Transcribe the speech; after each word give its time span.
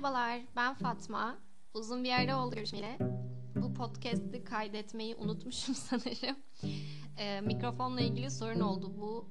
Merhabalar, 0.00 0.40
ben 0.56 0.74
Fatma. 0.74 1.38
Uzun 1.74 2.04
bir 2.04 2.12
ara 2.12 2.44
oldu 2.44 2.54
görüşmeyeli. 2.54 2.98
Bu 3.56 3.74
podcast'i 3.74 4.44
kaydetmeyi 4.44 5.16
unutmuşum 5.16 5.74
sanırım. 5.88 6.36
Ee, 7.18 7.40
mikrofonla 7.40 8.00
ilgili 8.00 8.30
sorun 8.30 8.60
oldu. 8.60 8.92
Bu 8.96 9.28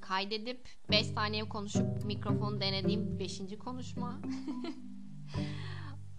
kaydedip 0.00 0.68
5 0.90 1.06
saniye 1.06 1.48
konuşup 1.48 2.04
mikrofon 2.04 2.60
denediğim 2.60 3.18
5. 3.18 3.42
konuşma. 3.64 4.20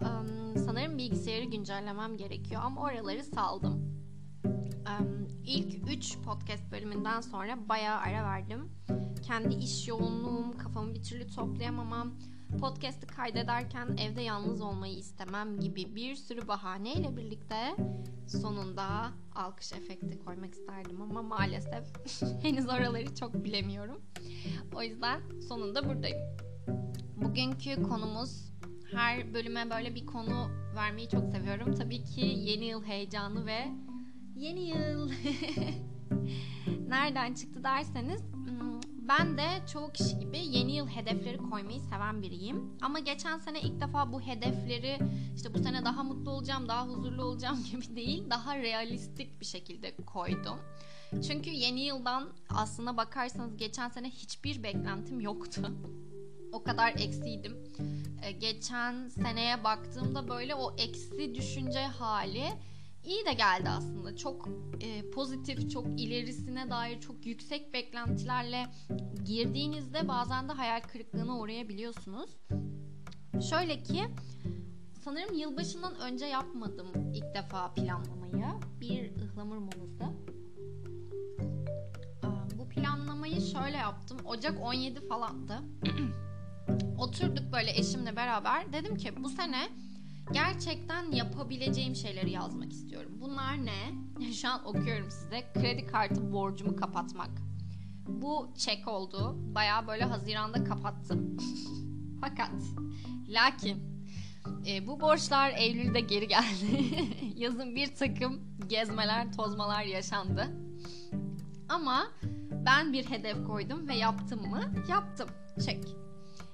um, 0.00 0.56
sanırım 0.56 0.98
bilgisayarı 0.98 1.44
güncellemem 1.44 2.16
gerekiyor 2.16 2.62
ama 2.64 2.82
oraları 2.82 3.24
saldım. 3.24 4.04
Um, 4.44 5.28
ilk 5.44 5.88
3 5.88 6.18
podcast 6.18 6.72
bölümünden 6.72 7.20
sonra 7.20 7.68
bayağı 7.68 7.98
ara 7.98 8.24
verdim. 8.24 8.70
Kendi 9.26 9.54
iş 9.54 9.88
yoğunluğum, 9.88 10.58
kafamı 10.58 10.94
bir 10.94 11.02
türlü 11.02 11.26
toplayamamam, 11.26 12.12
podcast'ı 12.58 13.06
kaydederken 13.06 13.96
evde 13.96 14.22
yalnız 14.22 14.60
olmayı 14.60 14.94
istemem 14.94 15.60
gibi 15.60 15.96
bir 15.96 16.14
sürü 16.14 16.48
bahaneyle 16.48 17.16
birlikte 17.16 17.76
sonunda 18.26 19.12
alkış 19.34 19.72
efekti 19.72 20.18
koymak 20.18 20.54
isterdim 20.54 21.02
ama 21.02 21.22
maalesef 21.22 21.84
henüz 22.42 22.68
oraları 22.68 23.14
çok 23.14 23.44
bilemiyorum. 23.44 24.00
O 24.74 24.82
yüzden 24.82 25.20
sonunda 25.48 25.88
buradayım. 25.88 26.36
Bugünkü 27.16 27.82
konumuz 27.82 28.52
her 28.92 29.34
bölüme 29.34 29.70
böyle 29.70 29.94
bir 29.94 30.06
konu 30.06 30.50
vermeyi 30.74 31.08
çok 31.08 31.28
seviyorum. 31.28 31.74
Tabii 31.74 32.04
ki 32.04 32.20
yeni 32.20 32.64
yıl 32.64 32.84
heyecanı 32.84 33.46
ve 33.46 33.68
yeni 34.36 34.68
yıl 34.68 35.10
nereden 36.88 37.34
çıktı 37.34 37.64
derseniz 37.64 38.35
ben 39.08 39.38
de 39.38 39.48
çoğu 39.72 39.92
kişi 39.92 40.18
gibi 40.18 40.38
yeni 40.38 40.76
yıl 40.76 40.88
hedefleri 40.88 41.38
koymayı 41.38 41.80
seven 41.80 42.22
biriyim. 42.22 42.78
Ama 42.82 42.98
geçen 42.98 43.38
sene 43.38 43.60
ilk 43.60 43.80
defa 43.80 44.12
bu 44.12 44.20
hedefleri 44.20 44.98
işte 45.36 45.54
bu 45.54 45.58
sene 45.58 45.84
daha 45.84 46.02
mutlu 46.02 46.30
olacağım, 46.30 46.68
daha 46.68 46.86
huzurlu 46.88 47.24
olacağım 47.24 47.64
gibi 47.70 47.96
değil, 47.96 48.30
daha 48.30 48.56
realistik 48.56 49.40
bir 49.40 49.46
şekilde 49.46 49.96
koydum. 49.96 50.58
Çünkü 51.28 51.50
yeni 51.50 51.80
yıldan 51.80 52.28
aslına 52.48 52.96
bakarsanız 52.96 53.56
geçen 53.56 53.88
sene 53.88 54.10
hiçbir 54.10 54.62
beklentim 54.62 55.20
yoktu. 55.20 55.62
O 56.52 56.62
kadar 56.62 56.92
eksiydim. 56.98 57.56
Ee, 58.22 58.32
geçen 58.32 59.08
seneye 59.08 59.64
baktığımda 59.64 60.28
böyle 60.28 60.54
o 60.54 60.76
eksi 60.76 61.34
düşünce 61.34 61.80
hali 61.80 62.44
iyi 63.06 63.26
de 63.26 63.32
geldi 63.32 63.68
aslında. 63.68 64.16
Çok 64.16 64.48
e, 64.80 65.10
pozitif, 65.10 65.70
çok 65.70 66.00
ilerisine 66.00 66.70
dair 66.70 67.00
çok 67.00 67.26
yüksek 67.26 67.74
beklentilerle 67.74 68.66
girdiğinizde 69.24 70.08
bazen 70.08 70.48
de 70.48 70.52
hayal 70.52 70.80
kırıklığına 70.80 71.38
uğrayabiliyorsunuz. 71.38 72.30
Şöyle 73.50 73.82
ki 73.82 74.04
sanırım 75.04 75.38
yılbaşından 75.38 76.00
önce 76.00 76.26
yapmadım 76.26 76.86
ilk 77.14 77.34
defa 77.34 77.74
planlamayı. 77.74 78.46
Bir 78.80 79.16
ıhlamur 79.16 79.56
molası. 79.56 80.16
Bu 82.58 82.68
planlamayı 82.68 83.40
şöyle 83.40 83.76
yaptım. 83.76 84.18
Ocak 84.24 84.60
17 84.60 85.08
falandı. 85.08 85.58
Oturduk 86.98 87.52
böyle 87.52 87.70
eşimle 87.70 88.16
beraber. 88.16 88.72
Dedim 88.72 88.96
ki 88.96 89.12
bu 89.24 89.28
sene 89.28 89.68
gerçekten 90.32 91.10
yapabileceğim 91.12 91.94
şeyleri 91.94 92.30
yazmak 92.30 92.72
istiyorum. 92.72 93.12
Bunlar 93.20 93.66
ne? 93.66 93.92
Şu 94.32 94.48
an 94.48 94.66
okuyorum 94.66 95.10
size. 95.10 95.52
Kredi 95.54 95.86
kartı 95.86 96.32
borcumu 96.32 96.76
kapatmak. 96.76 97.30
Bu 98.08 98.50
çek 98.56 98.88
oldu. 98.88 99.36
Baya 99.54 99.86
böyle 99.86 100.04
Haziran'da 100.04 100.64
kapattım. 100.64 101.36
Fakat 102.20 102.52
lakin 103.28 103.96
e, 104.66 104.86
bu 104.86 105.00
borçlar 105.00 105.52
Eylül'de 105.56 106.00
geri 106.00 106.28
geldi. 106.28 106.94
Yazın 107.36 107.74
bir 107.74 107.94
takım 107.94 108.40
gezmeler, 108.68 109.32
tozmalar 109.32 109.82
yaşandı. 109.82 110.46
Ama 111.68 112.06
ben 112.50 112.92
bir 112.92 113.10
hedef 113.10 113.46
koydum 113.46 113.88
ve 113.88 113.94
yaptım 113.94 114.50
mı? 114.50 114.60
Yaptım. 114.88 115.28
Çek. 115.64 115.84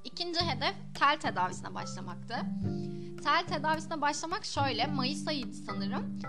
İkinci 0.05 0.41
hedef 0.41 0.75
tel 0.95 1.21
tedavisine 1.21 1.75
başlamaktı. 1.75 2.35
Tel 3.23 3.47
tedavisine 3.47 4.01
başlamak 4.01 4.45
şöyle. 4.45 4.87
Mayıs 4.87 5.29
ayıydı 5.29 5.53
sanırım. 5.55 6.21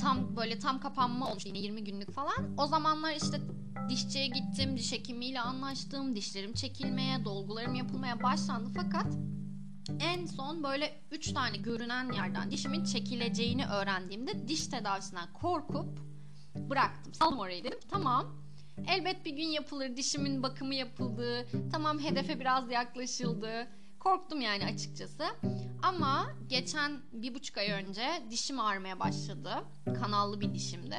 Tam 0.00 0.36
böyle 0.36 0.58
tam 0.58 0.80
kapanma 0.80 1.30
olmuş 1.30 1.46
yine 1.46 1.58
20 1.58 1.84
günlük 1.84 2.12
falan. 2.12 2.54
O 2.58 2.66
zamanlar 2.66 3.12
işte 3.12 3.40
dişçiye 3.88 4.26
gittim. 4.26 4.76
Diş 4.76 4.92
hekimiyle 4.92 5.40
anlaştım. 5.40 6.16
Dişlerim 6.16 6.52
çekilmeye, 6.52 7.24
dolgularım 7.24 7.74
yapılmaya 7.74 8.22
başlandı. 8.22 8.70
Fakat 8.76 9.06
en 10.00 10.26
son 10.26 10.62
böyle 10.62 11.00
3 11.10 11.32
tane 11.32 11.56
görünen 11.56 12.12
yerden 12.12 12.50
dişimin 12.50 12.84
çekileceğini 12.84 13.66
öğrendiğimde 13.66 14.48
diş 14.48 14.66
tedavisinden 14.66 15.32
korkup 15.32 15.98
bıraktım. 16.56 17.14
Saldım 17.14 17.38
orayı 17.38 17.64
dedim. 17.64 17.78
Tamam 17.90 18.40
elbet 18.88 19.24
bir 19.24 19.30
gün 19.30 19.48
yapılır 19.48 19.96
dişimin 19.96 20.42
bakımı 20.42 20.74
yapıldı. 20.74 21.46
Tamam 21.72 21.98
hedefe 21.98 22.40
biraz 22.40 22.70
yaklaşıldı. 22.70 23.66
Korktum 23.98 24.40
yani 24.40 24.64
açıkçası. 24.66 25.24
Ama 25.82 26.30
geçen 26.48 27.00
bir 27.12 27.34
buçuk 27.34 27.58
ay 27.58 27.70
önce 27.70 28.22
dişim 28.30 28.60
ağrımaya 28.60 29.00
başladı. 29.00 29.50
Kanallı 30.00 30.40
bir 30.40 30.54
dişimde. 30.54 30.98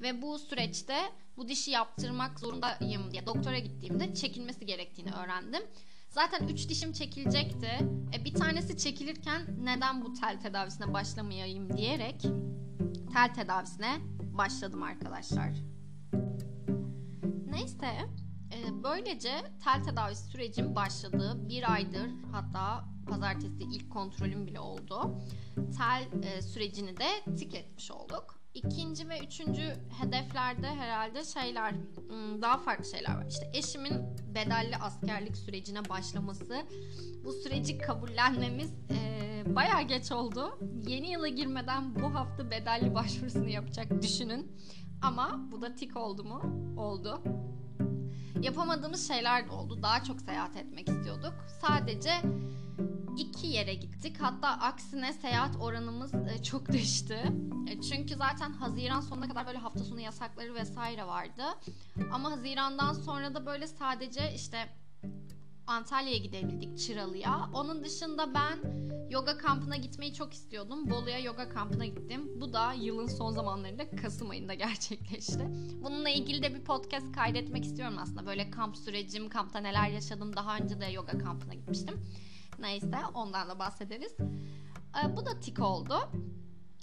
Ve 0.00 0.22
bu 0.22 0.38
süreçte 0.38 0.96
bu 1.36 1.48
dişi 1.48 1.70
yaptırmak 1.70 2.40
zorundayım 2.40 3.10
diye 3.10 3.26
doktora 3.26 3.58
gittiğimde 3.58 4.14
çekilmesi 4.14 4.66
gerektiğini 4.66 5.12
öğrendim. 5.12 5.62
Zaten 6.10 6.48
üç 6.48 6.68
dişim 6.68 6.92
çekilecekti. 6.92 7.70
E, 8.14 8.24
bir 8.24 8.34
tanesi 8.34 8.78
çekilirken 8.78 9.42
neden 9.64 10.04
bu 10.04 10.12
tel 10.12 10.40
tedavisine 10.40 10.92
başlamayayım 10.92 11.76
diyerek 11.76 12.22
tel 13.12 13.34
tedavisine 13.34 14.00
başladım 14.20 14.82
arkadaşlar. 14.82 15.50
Neyse 17.46 18.08
böylece 18.84 19.30
tel 19.64 19.84
tedavisi 19.84 20.30
sürecim 20.30 20.74
başladı. 20.74 21.36
Bir 21.48 21.72
aydır 21.72 22.10
hatta 22.32 22.84
pazartesi 23.08 23.62
ilk 23.62 23.90
kontrolüm 23.90 24.46
bile 24.46 24.60
oldu. 24.60 25.18
Tel 25.78 26.08
e, 26.22 26.42
sürecini 26.42 26.96
de 26.96 27.34
tik 27.36 27.54
etmiş 27.54 27.90
olduk. 27.90 28.38
İkinci 28.54 29.08
ve 29.08 29.18
üçüncü 29.18 29.62
hedeflerde 30.00 30.66
herhalde 30.66 31.24
şeyler 31.24 31.72
hmm, 32.08 32.42
daha 32.42 32.58
farklı 32.58 32.84
şeyler 32.84 33.16
var. 33.16 33.26
İşte 33.28 33.50
eşimin 33.54 33.92
bedelli 34.34 34.76
askerlik 34.76 35.36
sürecine 35.36 35.88
başlaması. 35.88 36.62
Bu 37.24 37.32
süreci 37.32 37.78
kabullenmemiz 37.78 38.74
e, 38.90 38.98
bayağı 39.54 39.82
geç 39.82 40.12
oldu. 40.12 40.58
Yeni 40.86 41.10
yıla 41.10 41.28
girmeden 41.28 41.94
bu 41.94 42.14
hafta 42.14 42.50
bedelli 42.50 42.94
başvurusunu 42.94 43.48
yapacak 43.48 44.02
düşünün. 44.02 44.56
Ama 45.02 45.40
bu 45.52 45.62
da 45.62 45.74
tik 45.74 45.96
oldu 45.96 46.24
mu? 46.24 46.42
Oldu. 46.76 47.22
Yapamadığımız 48.42 49.08
şeyler 49.08 49.46
de 49.48 49.50
oldu. 49.52 49.82
Daha 49.82 50.04
çok 50.04 50.20
seyahat 50.20 50.56
etmek 50.56 50.88
istiyorduk. 50.88 51.34
Sadece 51.60 52.12
iki 53.16 53.46
yere 53.46 53.74
gittik. 53.74 54.16
Hatta 54.20 54.48
aksine 54.48 55.12
seyahat 55.12 55.56
oranımız 55.60 56.14
e, 56.14 56.42
çok 56.42 56.68
düştü. 56.72 57.18
E, 57.68 57.80
çünkü 57.82 58.14
zaten 58.14 58.52
Haziran 58.52 59.00
sonuna 59.00 59.28
kadar 59.28 59.46
böyle 59.46 59.58
hafta 59.58 59.84
sonu 59.84 60.00
yasakları 60.00 60.54
vesaire 60.54 61.06
vardı. 61.06 61.42
Ama 62.12 62.30
Haziran'dan 62.30 62.92
sonra 62.92 63.34
da 63.34 63.46
böyle 63.46 63.66
sadece 63.66 64.34
işte 64.34 64.68
Antalya'ya 65.68 66.18
gidebildik 66.18 66.78
Çıralı'ya. 66.78 67.50
Onun 67.54 67.84
dışında 67.84 68.34
ben 68.34 68.58
yoga 69.10 69.38
kampına 69.38 69.76
gitmeyi 69.76 70.14
çok 70.14 70.32
istiyordum. 70.32 70.90
Bolu'ya 70.90 71.18
yoga 71.18 71.48
kampına 71.48 71.86
gittim. 71.86 72.40
Bu 72.40 72.52
da 72.52 72.72
yılın 72.72 73.06
son 73.06 73.30
zamanlarında 73.30 73.90
Kasım 73.90 74.30
ayında 74.30 74.54
gerçekleşti. 74.64 75.48
Bununla 75.82 76.08
ilgili 76.08 76.42
de 76.42 76.54
bir 76.54 76.64
podcast 76.64 77.12
kaydetmek 77.12 77.64
istiyorum 77.64 77.96
aslında. 78.00 78.26
Böyle 78.26 78.50
kamp 78.50 78.76
sürecim, 78.76 79.28
kampta 79.28 79.58
neler 79.58 79.88
yaşadım. 79.88 80.36
Daha 80.36 80.56
önce 80.56 80.80
de 80.80 80.86
yoga 80.86 81.18
kampına 81.18 81.54
gitmiştim. 81.54 82.00
Neyse 82.58 82.96
ondan 83.14 83.48
da 83.48 83.58
bahsederiz. 83.58 84.12
Ee, 85.04 85.16
bu 85.16 85.26
da 85.26 85.40
tik 85.40 85.60
oldu. 85.60 85.94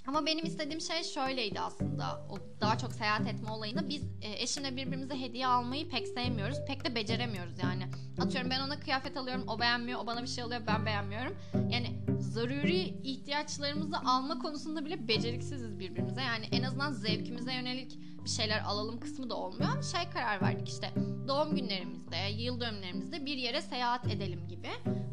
Ama 0.08 0.26
benim 0.26 0.46
istediğim 0.46 0.82
şey 0.82 1.04
şöyleydi 1.04 1.60
aslında. 1.60 2.28
O 2.30 2.38
daha 2.62 2.78
çok 2.78 2.94
seyahat 2.94 3.28
etme 3.28 3.52
olayını 3.52 3.90
biz 3.90 4.04
e, 4.22 4.44
eşimle 4.44 4.76
birbirimize 4.76 5.20
hediye 5.20 5.48
almayı 5.48 5.90
pek 5.90 6.08
sevmiyoruz. 6.08 6.58
Pek 6.68 6.86
de 6.86 6.96
beceremiyoruz 6.96 7.60
yani. 7.64 7.88
Atıyorum 8.20 8.50
ben 8.50 8.60
ona 8.60 8.80
kıyafet 8.80 9.18
alıyorum, 9.18 9.44
o 9.48 9.60
beğenmiyor, 9.60 10.00
o 10.00 10.08
bana 10.08 10.22
bir 10.22 10.28
şey 10.28 10.44
alıyor, 10.44 10.62
ben 10.68 10.86
beğenmiyorum. 10.86 11.38
Yani 11.70 12.06
zaruri 12.20 12.82
ihtiyaçlarımızı 13.04 13.98
alma 13.98 14.40
konusunda 14.40 14.86
bile 14.86 15.08
beceriksiziz 15.08 15.80
birbirimize. 15.80 16.22
Yani 16.22 16.46
en 16.52 16.64
azından 16.64 16.92
zevkimize 16.92 17.54
yönelik 17.54 18.00
bir 18.24 18.30
şeyler 18.30 18.62
alalım 18.62 19.00
kısmı 19.00 19.30
da 19.30 19.36
olmuyor. 19.36 19.84
Şey 19.84 20.10
karar 20.14 20.42
verdik 20.42 20.70
işte 20.70 20.94
doğum 21.28 21.56
günlerimizde, 21.56 22.18
yıl 22.38 22.62
dönümlerimizde 22.62 23.26
bir 23.26 23.38
yere 23.38 23.62
seyahat 23.62 24.08
edelim 24.08 24.48
gibi. 24.48 24.70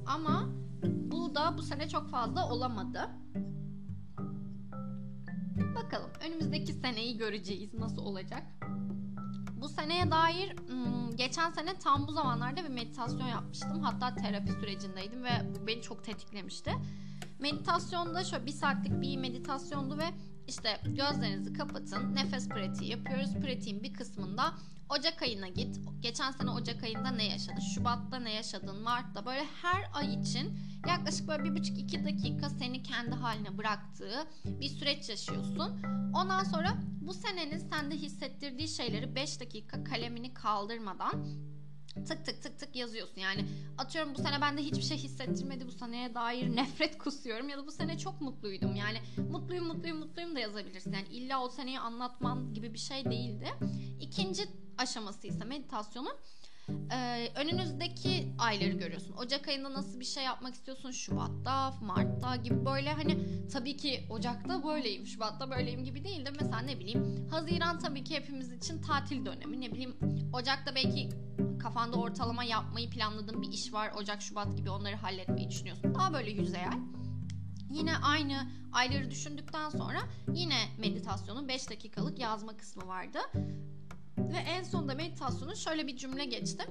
Ama 0.07 0.49
bu 0.83 1.35
da 1.35 1.55
bu 1.59 1.63
sene 1.63 1.89
çok 1.89 2.11
fazla 2.11 2.49
olamadı. 2.49 3.11
Bakalım 5.75 6.11
önümüzdeki 6.27 6.73
seneyi 6.73 7.17
göreceğiz 7.17 7.75
nasıl 7.75 8.03
olacak. 8.03 8.43
Bu 9.57 9.69
seneye 9.69 10.11
dair 10.11 10.57
geçen 11.15 11.51
sene 11.51 11.79
tam 11.79 12.07
bu 12.07 12.13
zamanlarda 12.13 12.65
bir 12.65 12.69
meditasyon 12.69 13.27
yapmıştım. 13.27 13.83
Hatta 13.83 14.15
terapi 14.15 14.53
sürecindeydim 14.53 15.25
ve 15.25 15.31
bu 15.55 15.67
beni 15.67 15.83
çok 15.83 16.05
tetiklemişti. 16.05 16.73
Meditasyonda 17.39 18.25
şöyle 18.25 18.47
bir 18.47 18.53
saatlik 18.53 19.01
bir 19.01 19.17
meditasyondu 19.17 19.99
ve 19.99 20.05
işte 20.49 20.81
gözlerinizi 20.85 21.53
kapatın. 21.53 22.15
Nefes 22.15 22.49
pratiği 22.49 22.91
yapıyoruz. 22.91 23.35
Pratiğin 23.35 23.83
bir 23.83 23.95
kısmında 23.95 24.55
Ocak 24.93 25.23
ayına 25.23 25.49
git. 25.49 25.81
Geçen 26.01 26.31
sene 26.31 26.51
Ocak 26.51 26.83
ayında 26.83 27.11
ne 27.11 27.25
yaşadın? 27.25 27.61
Şubat'ta 27.75 28.19
ne 28.19 28.33
yaşadın? 28.33 28.83
Mart'ta 28.83 29.27
böyle 29.27 29.45
her 29.63 29.91
ay 29.93 30.15
için 30.15 30.59
yaklaşık 30.87 31.29
böyle 31.29 31.45
bir 31.45 31.61
buçuk 31.61 31.79
iki 31.79 32.05
dakika 32.05 32.51
seni 32.51 32.83
kendi 32.83 33.11
haline 33.11 33.59
bıraktığı 33.59 34.27
bir 34.45 34.69
süreç 34.69 35.09
yaşıyorsun. 35.09 35.83
Ondan 36.15 36.45
sonra 36.45 36.77
bu 37.01 37.15
senenin 37.15 37.59
sende 37.59 37.97
hissettirdiği 37.97 38.69
şeyleri 38.69 39.15
5 39.15 39.41
dakika 39.41 39.85
kalemini 39.85 40.35
kaldırmadan 40.35 41.27
tık 41.95 42.25
tık 42.25 42.43
tık 42.43 42.59
tık 42.59 42.77
yazıyorsun. 42.77 43.21
Yani 43.21 43.45
atıyorum 43.79 44.15
bu 44.15 44.23
sene 44.23 44.41
bende 44.41 44.63
hiçbir 44.63 44.83
şey 44.83 44.97
hissettirmedi. 44.97 45.67
Bu 45.67 45.73
seneye 45.73 46.15
dair 46.15 46.57
nefret 46.57 46.99
kusuyorum 46.99 47.49
ya 47.49 47.59
da 47.59 47.67
bu 47.67 47.73
sene 47.73 47.99
çok 47.99 48.21
mutluydum. 48.21 48.75
Yani 48.75 48.99
mutluyum 49.31 49.67
mutluyum 49.67 49.99
mutluyum 49.99 50.35
da 50.37 50.41
yazabilirsin. 50.41 50.93
Yani 50.93 51.09
illa 51.09 51.43
o 51.45 51.49
seneyi 51.49 51.81
anlatman 51.81 52.55
gibi 52.55 52.75
bir 52.75 52.79
şey 52.79 53.05
değildi. 53.05 53.55
İkinci 54.01 54.62
aşaması 54.79 55.27
ise 55.27 55.45
meditasyonun 55.45 56.13
ee, 56.93 57.33
önünüzdeki 57.35 58.35
ayları 58.39 58.73
görüyorsun. 58.73 59.13
Ocak 59.13 59.49
ayında 59.49 59.73
nasıl 59.73 60.01
bir 60.01 60.05
şey 60.05 60.25
yapmak 60.25 60.55
istiyorsun? 60.55 60.91
Şubat'ta, 60.91 61.75
Mart'ta 61.81 62.37
gibi 62.37 62.65
böyle 62.65 62.93
hani 62.93 63.19
tabii 63.49 63.77
ki 63.77 64.07
Ocak'ta 64.11 64.65
böyleyim, 64.65 65.07
Şubat'ta 65.07 65.51
böyleyim 65.51 65.85
gibi 65.85 66.05
değil 66.05 66.27
de 66.27 66.31
mesela 66.31 66.59
ne 66.59 66.81
bileyim 66.81 67.29
Haziran 67.31 67.79
tabii 67.79 68.05
ki 68.05 68.15
hepimiz 68.15 68.53
için 68.53 68.83
tatil 68.83 69.27
dönemi. 69.27 69.61
Ne 69.61 69.73
bileyim 69.73 69.97
Ocak'ta 70.33 70.75
belki 70.75 71.09
kafanda 71.63 71.97
ortalama 71.97 72.45
yapmayı 72.45 72.91
planladığın 72.91 73.43
bir 73.43 73.49
iş 73.49 73.73
var. 73.73 73.93
Ocak, 73.97 74.23
Şubat 74.23 74.57
gibi 74.57 74.71
onları 74.71 74.97
halletmeyi 74.97 75.51
düşünüyorsun. 75.51 75.95
Daha 75.95 76.13
böyle 76.13 76.31
yüzeyel. 76.31 76.79
Yine 77.71 77.97
aynı 77.97 78.49
ayları 78.73 79.11
düşündükten 79.11 79.69
sonra 79.69 80.01
yine 80.35 80.59
meditasyonun 80.79 81.49
5 81.49 81.71
dakikalık 81.71 82.19
yazma 82.19 82.57
kısmı 82.57 82.87
vardı. 82.87 83.19
Ve 84.19 84.37
en 84.37 84.63
sonunda 84.63 84.95
meditasyonun 84.95 85.55
şöyle 85.55 85.87
bir 85.87 85.97
cümle 85.97 86.25
geçti. 86.25 86.65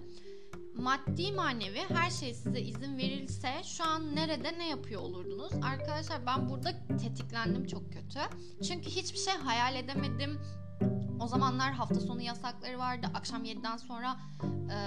Maddi 0.76 1.32
manevi 1.32 1.80
her 1.90 2.10
şey 2.10 2.34
size 2.34 2.62
izin 2.62 2.98
verilse 2.98 3.50
şu 3.64 3.84
an 3.84 4.16
nerede 4.16 4.60
ne 4.60 4.70
yapıyor 4.70 5.02
olurdunuz? 5.02 5.54
Arkadaşlar 5.62 6.26
ben 6.26 6.50
burada 6.50 6.72
tetiklendim 6.88 7.68
çok 7.68 7.94
kötü. 7.94 8.20
Çünkü 8.68 8.90
hiçbir 8.90 9.20
şey 9.20 9.34
hayal 9.34 9.76
edemedim. 9.76 10.40
O 11.22 11.28
zamanlar 11.28 11.74
hafta 11.74 12.00
sonu 12.00 12.22
yasakları 12.22 12.80
vardı. 12.80 13.08
Akşam 13.14 13.46
7'den 13.46 13.78
sonra 13.78 14.18
e, 14.44 14.78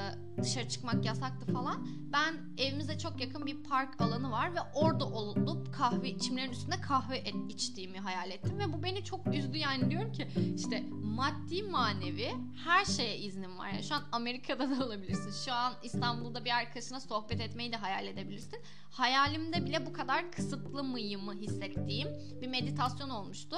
dışarı 0.42 0.68
çıkmak 0.68 1.04
yasaktı 1.04 1.52
falan. 1.52 1.88
Ben 2.12 2.34
evimize 2.58 2.98
çok 2.98 3.20
yakın 3.20 3.46
bir 3.46 3.62
park 3.62 4.00
alanı 4.00 4.30
var 4.30 4.54
ve 4.54 4.58
orada 4.74 5.06
olup 5.06 5.74
kahve 5.74 6.18
çimlerin 6.18 6.50
üstünde 6.50 6.80
kahve 6.80 7.22
içtiğimi 7.48 7.98
hayal 7.98 8.30
ettim 8.30 8.58
ve 8.58 8.72
bu 8.72 8.82
beni 8.82 9.04
çok 9.04 9.34
üzdü 9.34 9.58
yani 9.58 9.90
diyorum 9.90 10.12
ki 10.12 10.28
işte 10.56 10.84
maddi 11.02 11.62
manevi 11.62 12.34
her 12.64 12.84
şeye 12.84 13.18
iznim 13.18 13.58
var. 13.58 13.68
Yani 13.68 13.82
şu 13.82 13.94
an 13.94 14.02
Amerika'da 14.12 14.70
da 14.78 14.84
olabilirsin. 14.84 15.44
Şu 15.44 15.52
an 15.52 15.72
İstanbul'da 15.82 16.44
bir 16.44 16.50
arkadaşına 16.50 17.00
sohbet 17.00 17.40
etmeyi 17.40 17.72
de 17.72 17.76
hayal 17.76 18.06
edebilirsin. 18.06 18.58
Hayalimde 18.90 19.66
bile 19.66 19.86
bu 19.86 19.92
kadar 19.92 20.32
kısıtlı 20.32 20.84
mıyımı 20.84 21.34
hissettiğim 21.34 22.08
bir 22.40 22.46
meditasyon 22.46 23.10
olmuştu. 23.10 23.56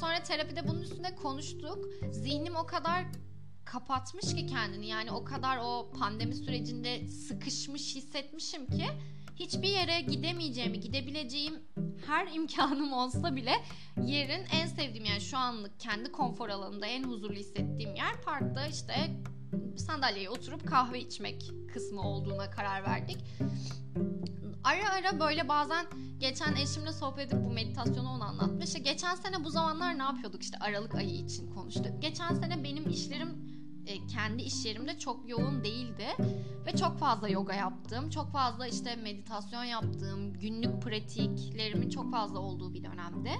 Sonra 0.00 0.22
terapide 0.22 0.68
bunun 0.68 0.82
üstünde 0.82 1.14
konuştuk. 1.14 1.78
Zihnim 2.10 2.56
o 2.56 2.66
kadar 2.66 3.04
kapatmış 3.64 4.34
ki 4.34 4.46
kendini. 4.46 4.86
Yani 4.86 5.12
o 5.12 5.24
kadar 5.24 5.58
o 5.62 5.92
pandemi 5.98 6.34
sürecinde 6.34 7.08
sıkışmış 7.08 7.96
hissetmişim 7.96 8.66
ki 8.66 8.86
hiçbir 9.36 9.68
yere 9.68 10.00
gidemeyeceğimi, 10.00 10.80
gidebileceğim 10.80 11.54
her 12.06 12.26
imkanım 12.34 12.92
olsa 12.92 13.36
bile 13.36 13.52
yerin 14.02 14.44
en 14.52 14.66
sevdiğim 14.66 15.04
yani 15.04 15.20
şu 15.20 15.38
anlık 15.38 15.80
kendi 15.80 16.12
konfor 16.12 16.48
alanında 16.48 16.86
en 16.86 17.04
huzurlu 17.04 17.34
hissettiğim 17.34 17.94
yer 17.94 18.22
parkta 18.22 18.66
işte 18.66 18.94
sandalyeye 19.76 20.30
oturup 20.30 20.68
kahve 20.68 21.00
içmek 21.00 21.50
kısmı 21.72 22.00
olduğuna 22.00 22.50
karar 22.50 22.84
verdik. 22.84 23.18
Ara 24.66 24.90
ara 24.90 25.20
böyle 25.20 25.48
bazen 25.48 25.86
geçen 26.18 26.54
eşimle 26.56 26.92
sohbet 26.92 27.32
edip 27.32 27.44
bu 27.44 27.50
meditasyonu 27.50 28.10
ona 28.10 28.24
anlatmış. 28.24 28.66
İşte 28.66 28.78
geçen 28.78 29.14
sene 29.14 29.44
bu 29.44 29.50
zamanlar 29.50 29.98
ne 29.98 30.02
yapıyorduk 30.02 30.42
işte 30.42 30.58
Aralık 30.58 30.94
ayı 30.94 31.10
için 31.10 31.50
konuştuk. 31.50 32.02
Geçen 32.02 32.34
sene 32.34 32.64
benim 32.64 32.90
işlerim 32.90 33.28
e, 33.86 34.06
kendi 34.06 34.42
iş 34.42 34.64
yerimde 34.64 34.98
çok 34.98 35.28
yoğun 35.28 35.64
değildi 35.64 36.06
ve 36.66 36.76
çok 36.76 36.98
fazla 36.98 37.28
yoga 37.28 37.54
yaptım. 37.54 38.10
Çok 38.10 38.32
fazla 38.32 38.66
işte 38.66 38.96
meditasyon 38.96 39.64
yaptığım, 39.64 40.32
günlük 40.32 40.82
pratiklerimin 40.82 41.90
çok 41.90 42.12
fazla 42.12 42.38
olduğu 42.38 42.74
bir 42.74 42.84
dönemde. 42.84 43.32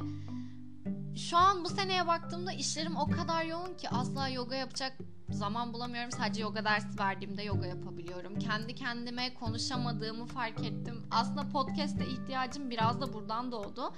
Şu 1.17 1.37
an 1.37 1.64
bu 1.64 1.69
seneye 1.69 2.06
baktığımda 2.06 2.52
işlerim 2.52 2.96
o 2.96 3.11
kadar 3.11 3.44
yoğun 3.44 3.75
ki 3.75 3.88
asla 3.88 4.28
yoga 4.28 4.56
yapacak 4.56 4.99
zaman 5.31 5.73
bulamıyorum. 5.73 6.11
Sadece 6.11 6.43
yoga 6.43 6.64
dersi 6.64 6.99
verdiğimde 6.99 7.43
yoga 7.43 7.67
yapabiliyorum. 7.67 8.38
Kendi 8.38 8.75
kendime 8.75 9.34
konuşamadığımı 9.34 10.26
fark 10.26 10.61
ettim. 10.61 11.02
Aslında 11.11 11.49
podcast'e 11.49 12.06
ihtiyacım 12.06 12.70
biraz 12.70 13.00
da 13.00 13.12
buradan 13.12 13.52
doğdu. 13.52 13.94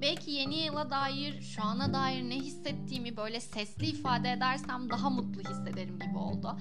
Belki 0.00 0.30
yeni 0.30 0.54
yıla 0.54 0.90
dair, 0.90 1.42
şu 1.42 1.64
ana 1.64 1.92
dair 1.92 2.22
ne 2.22 2.36
hissettiğimi 2.36 3.16
böyle 3.16 3.40
sesli 3.40 3.86
ifade 3.86 4.32
edersem 4.32 4.90
daha 4.90 5.10
mutlu 5.10 5.40
hissederim 5.40 5.98
gibi 5.98 6.18
oldu. 6.18 6.58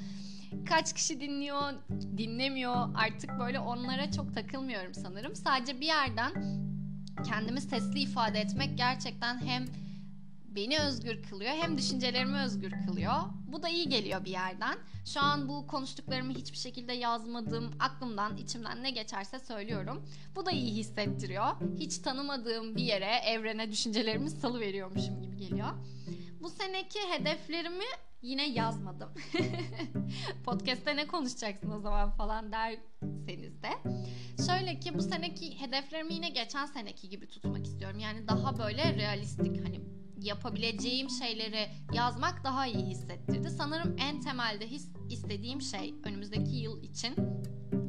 Kaç 0.65 0.93
kişi 0.93 1.19
dinliyor, 1.19 1.73
dinlemiyor 2.17 2.89
artık 2.95 3.39
böyle 3.39 3.59
onlara 3.59 4.11
çok 4.11 4.33
takılmıyorum 4.33 4.93
sanırım. 4.93 5.35
Sadece 5.35 5.81
bir 5.81 5.85
yerden 5.85 6.31
kendimi 7.27 7.61
sesli 7.61 7.99
ifade 7.99 8.39
etmek 8.39 8.77
gerçekten 8.77 9.41
hem 9.41 9.65
beni 10.59 10.79
özgür 10.79 11.23
kılıyor 11.23 11.51
hem 11.51 11.77
düşüncelerimi 11.77 12.37
özgür 12.37 12.71
kılıyor. 12.85 13.13
Bu 13.47 13.63
da 13.63 13.69
iyi 13.69 13.89
geliyor 13.89 14.25
bir 14.25 14.31
yerden. 14.31 14.77
Şu 15.05 15.19
an 15.19 15.47
bu 15.47 15.67
konuştuklarımı 15.67 16.33
hiçbir 16.33 16.57
şekilde 16.57 16.93
yazmadım. 16.93 17.71
Aklımdan, 17.79 18.37
içimden 18.37 18.83
ne 18.83 18.91
geçerse 18.91 19.39
söylüyorum. 19.39 20.05
Bu 20.35 20.45
da 20.45 20.51
iyi 20.51 20.75
hissettiriyor. 20.75 21.45
Hiç 21.79 21.97
tanımadığım 21.97 22.75
bir 22.75 22.83
yere, 22.83 23.15
evrene 23.25 23.71
düşüncelerimi 23.71 24.29
salı 24.29 24.59
veriyormuşum 24.59 25.21
gibi 25.21 25.37
geliyor. 25.37 25.69
Bu 26.41 26.49
seneki 26.49 26.99
hedeflerimi 27.09 27.85
yine 28.21 28.49
yazmadım. 28.49 29.09
Podcast'te 30.45 30.95
ne 30.95 31.07
konuşacaksın 31.07 31.71
o 31.71 31.79
zaman 31.79 32.11
falan 32.11 32.51
derseniz 32.51 33.63
de. 33.63 33.69
Şöyle 34.45 34.79
ki 34.79 34.93
bu 34.97 35.01
seneki 35.01 35.61
hedeflerimi 35.61 36.13
yine 36.13 36.29
geçen 36.29 36.65
seneki 36.65 37.09
gibi 37.09 37.27
tutmak 37.27 37.65
istiyorum. 37.65 37.99
Yani 37.99 38.27
daha 38.27 38.57
böyle 38.57 38.95
realistik 38.95 39.65
hani 39.65 39.79
yapabileceğim 40.21 41.09
şeyleri 41.09 41.69
yazmak 41.93 42.43
daha 42.43 42.67
iyi 42.67 42.85
hissettirdi. 42.85 43.49
Sanırım 43.49 43.95
en 43.99 44.21
temelde 44.21 44.67
his 44.67 44.87
istediğim 45.09 45.61
şey 45.61 45.95
önümüzdeki 46.03 46.55
yıl 46.55 46.83
için 46.83 47.15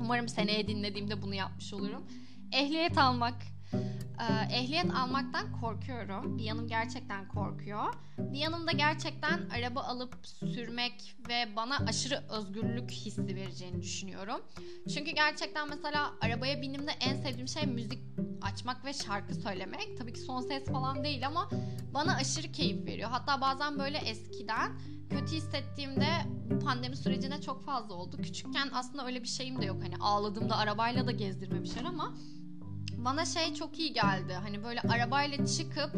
umarım 0.00 0.28
seneye 0.28 0.68
dinlediğimde 0.68 1.22
bunu 1.22 1.34
yapmış 1.34 1.75
olurum. 1.75 2.06
Ehliyet 2.52 2.99
almak. 2.99 3.34
Ee, 3.72 4.54
ehliyet 4.56 4.94
almaktan 4.94 5.60
korkuyorum. 5.60 6.38
Bir 6.38 6.42
yanım 6.42 6.68
gerçekten 6.68 7.28
korkuyor. 7.28 7.94
Bir 8.18 8.38
yanım 8.38 8.66
da 8.66 8.72
gerçekten 8.72 9.40
araba 9.58 9.80
alıp 9.80 10.16
sürmek 10.26 11.16
ve 11.28 11.56
bana 11.56 11.76
aşırı 11.88 12.24
özgürlük 12.30 12.90
hissi 12.90 13.36
vereceğini 13.36 13.82
düşünüyorum. 13.82 14.40
Çünkü 14.94 15.10
gerçekten 15.10 15.68
mesela 15.68 16.10
arabaya 16.20 16.62
bindiğimde 16.62 16.92
en 17.00 17.16
sevdiğim 17.16 17.48
şey 17.48 17.66
müzik 17.66 17.98
açmak 18.42 18.84
ve 18.84 18.92
şarkı 18.92 19.34
söylemek. 19.34 19.98
Tabii 19.98 20.12
ki 20.12 20.20
son 20.20 20.40
ses 20.40 20.64
falan 20.64 21.04
değil 21.04 21.26
ama 21.26 21.50
bana 21.94 22.16
aşırı 22.16 22.52
keyif 22.52 22.86
veriyor. 22.86 23.10
Hatta 23.10 23.40
bazen 23.40 23.78
böyle 23.78 23.98
eskiden 23.98 24.72
kötü 25.10 25.36
hissettiğimde 25.36 26.08
bu 26.50 26.58
pandemi 26.58 26.96
sürecine 26.96 27.40
çok 27.40 27.64
fazla 27.64 27.94
oldu. 27.94 28.16
Küçükken 28.16 28.70
aslında 28.72 29.06
öyle 29.06 29.22
bir 29.22 29.28
şeyim 29.28 29.60
de 29.62 29.64
yok. 29.64 29.82
Hani 29.82 29.96
ağladığımda 30.00 30.56
arabayla 30.56 31.06
da 31.06 31.10
gezdirmemişler 31.10 31.84
ama 31.84 32.14
bana 33.04 33.25
şey 33.25 33.54
çok 33.54 33.78
iyi 33.78 33.92
geldi. 33.92 34.33
Hani 34.33 34.64
böyle 34.64 34.80
arabayla 34.80 35.47
çıkıp 35.47 35.90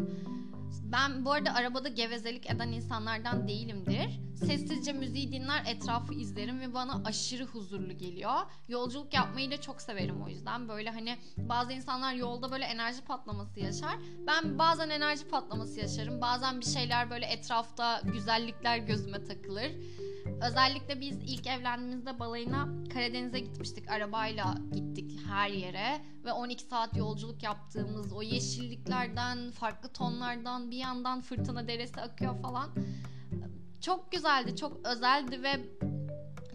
ben 0.83 1.25
bu 1.25 1.31
arada 1.31 1.53
arabada 1.53 1.89
gevezelik 1.89 2.49
eden 2.49 2.67
insanlardan 2.67 3.47
değilimdir. 3.47 4.19
Sessizce 4.35 4.93
müziği 4.93 5.31
dinler, 5.31 5.63
etrafı 5.67 6.13
izlerim 6.13 6.59
ve 6.59 6.73
bana 6.73 7.01
aşırı 7.05 7.45
huzurlu 7.45 7.97
geliyor. 7.97 8.33
Yolculuk 8.67 9.13
yapmayı 9.13 9.51
da 9.51 9.61
çok 9.61 9.81
severim 9.81 10.21
o 10.21 10.29
yüzden. 10.29 10.69
Böyle 10.69 10.89
hani 10.89 11.17
bazı 11.37 11.73
insanlar 11.73 12.13
yolda 12.13 12.51
böyle 12.51 12.65
enerji 12.65 13.01
patlaması 13.01 13.59
yaşar. 13.59 13.95
Ben 14.27 14.59
bazen 14.59 14.89
enerji 14.89 15.27
patlaması 15.27 15.79
yaşarım. 15.79 16.21
Bazen 16.21 16.59
bir 16.59 16.65
şeyler 16.65 17.09
böyle 17.09 17.25
etrafta 17.25 18.01
güzellikler 18.13 18.77
gözüme 18.77 19.23
takılır. 19.23 19.71
Özellikle 20.41 21.01
biz 21.01 21.17
ilk 21.17 21.47
evlendiğimizde 21.47 22.19
balayına 22.19 22.67
Karadeniz'e 22.93 23.39
gitmiştik. 23.39 23.91
Arabayla 23.91 24.55
gittik 24.73 25.02
her 25.27 25.49
yere 25.49 26.01
ve 26.25 26.31
12 26.31 26.63
saat 26.63 26.97
yolculuk 26.97 27.43
yaptığımız 27.43 28.13
o 28.13 28.21
yeşilliklerden, 28.21 29.51
farklı 29.51 29.89
tonlardan 29.89 30.71
bir 30.71 30.77
yandan 30.77 31.21
fırtına 31.21 31.67
deresi 31.67 32.01
akıyor 32.01 32.41
falan. 32.41 32.69
Çok 33.81 34.11
güzeldi, 34.11 34.55
çok 34.55 34.87
özeldi 34.87 35.43
ve 35.43 35.59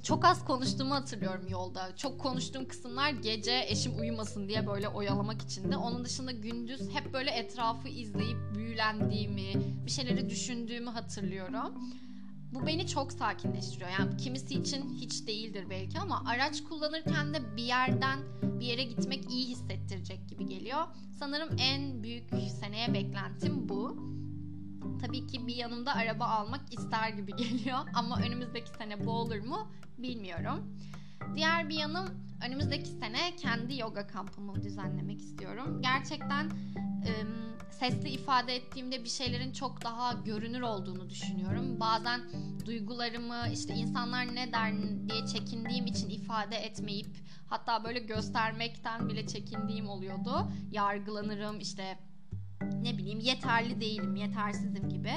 çok 0.02 0.25
az 0.25 0.44
konuştuğumu 0.44 0.94
hatırlıyorum 0.94 1.48
yolda. 1.48 1.96
Çok 1.96 2.20
konuştuğum 2.20 2.68
kısımlar 2.68 3.10
gece 3.10 3.64
eşim 3.68 4.00
uyumasın 4.00 4.48
diye 4.48 4.66
böyle 4.66 4.88
oyalamak 4.88 5.42
içindi. 5.42 5.76
Onun 5.76 6.04
dışında 6.04 6.32
gündüz 6.32 6.94
hep 6.94 7.12
böyle 7.12 7.30
etrafı 7.30 7.88
izleyip 7.88 8.38
büyülendiğimi, 8.54 9.52
bir 9.87 9.90
şeyleri 9.90 10.30
düşündüğümü 10.30 10.90
hatırlıyorum. 10.90 11.72
Bu 12.52 12.67
beni 12.67 12.87
çok 12.87 13.12
sakinleştiriyor. 13.12 13.90
Yani 13.90 14.17
kimisi 14.17 14.55
için 14.55 14.90
hiç 14.90 15.26
değildir 15.26 15.67
belki 15.71 15.99
ama 15.99 16.25
araç 16.26 16.64
kullanırken 16.64 17.35
de 17.35 17.57
bir 17.57 17.62
yerden 17.62 18.19
bir 18.43 18.67
yere 18.67 18.85
gitmek 18.85 19.31
iyi 19.31 19.49
hissettirecek 19.49 20.28
gibi 20.28 20.47
geliyor. 20.47 20.85
Sanırım 21.19 21.49
en 21.59 22.02
büyük 22.02 22.31
seneye 22.61 22.95
beklentim 22.95 23.69
bu. 23.69 23.97
Tabii 25.00 25.26
ki 25.26 25.47
bir 25.47 25.55
yanımda 25.55 25.95
araba 25.95 26.25
almak 26.25 26.73
ister 26.73 27.09
gibi 27.09 27.33
geliyor 27.37 27.78
ama 27.95 28.21
önümüzdeki 28.21 28.71
sene 28.71 29.07
bu 29.07 29.11
olur 29.11 29.40
mu 29.40 29.73
bilmiyorum. 29.99 30.76
Diğer 31.35 31.69
bir 31.69 31.75
yanım 31.75 32.27
önümüzdeki 32.47 32.88
sene 32.88 33.37
kendi 33.37 33.78
yoga 33.78 34.07
kampımı 34.07 34.62
düzenlemek 34.62 35.21
istiyorum. 35.21 35.83
Gerçekten 35.83 36.45
ım, 36.45 37.59
sesli 37.71 38.09
ifade 38.09 38.57
ettiğimde 38.57 39.04
bir 39.04 39.09
şeylerin 39.09 39.52
çok 39.52 39.85
daha 39.85 40.12
görünür 40.12 40.61
olduğunu 40.61 41.11
düşünüyorum. 41.11 41.80
Bazen 41.80 42.21
duygularımı 42.66 43.49
işte 43.52 43.75
insanlar 43.75 44.35
ne 44.35 44.52
der 44.52 44.73
diye 45.09 45.26
çekindiğim 45.26 45.87
için 45.87 46.11
ifade 46.11 46.57
etmeyip 46.57 47.16
hatta 47.47 47.85
böyle 47.85 47.99
göstermekten 47.99 49.09
bile 49.09 49.26
çekindiğim 49.26 49.88
oluyordu. 49.88 50.50
Yargılanırım 50.71 51.61
işte 51.61 51.99
ne 52.83 52.99
bileyim 52.99 53.21
yeterli 53.21 53.80
değilim, 53.80 54.16
yetersizim 54.16 54.88
gibi. 54.88 55.12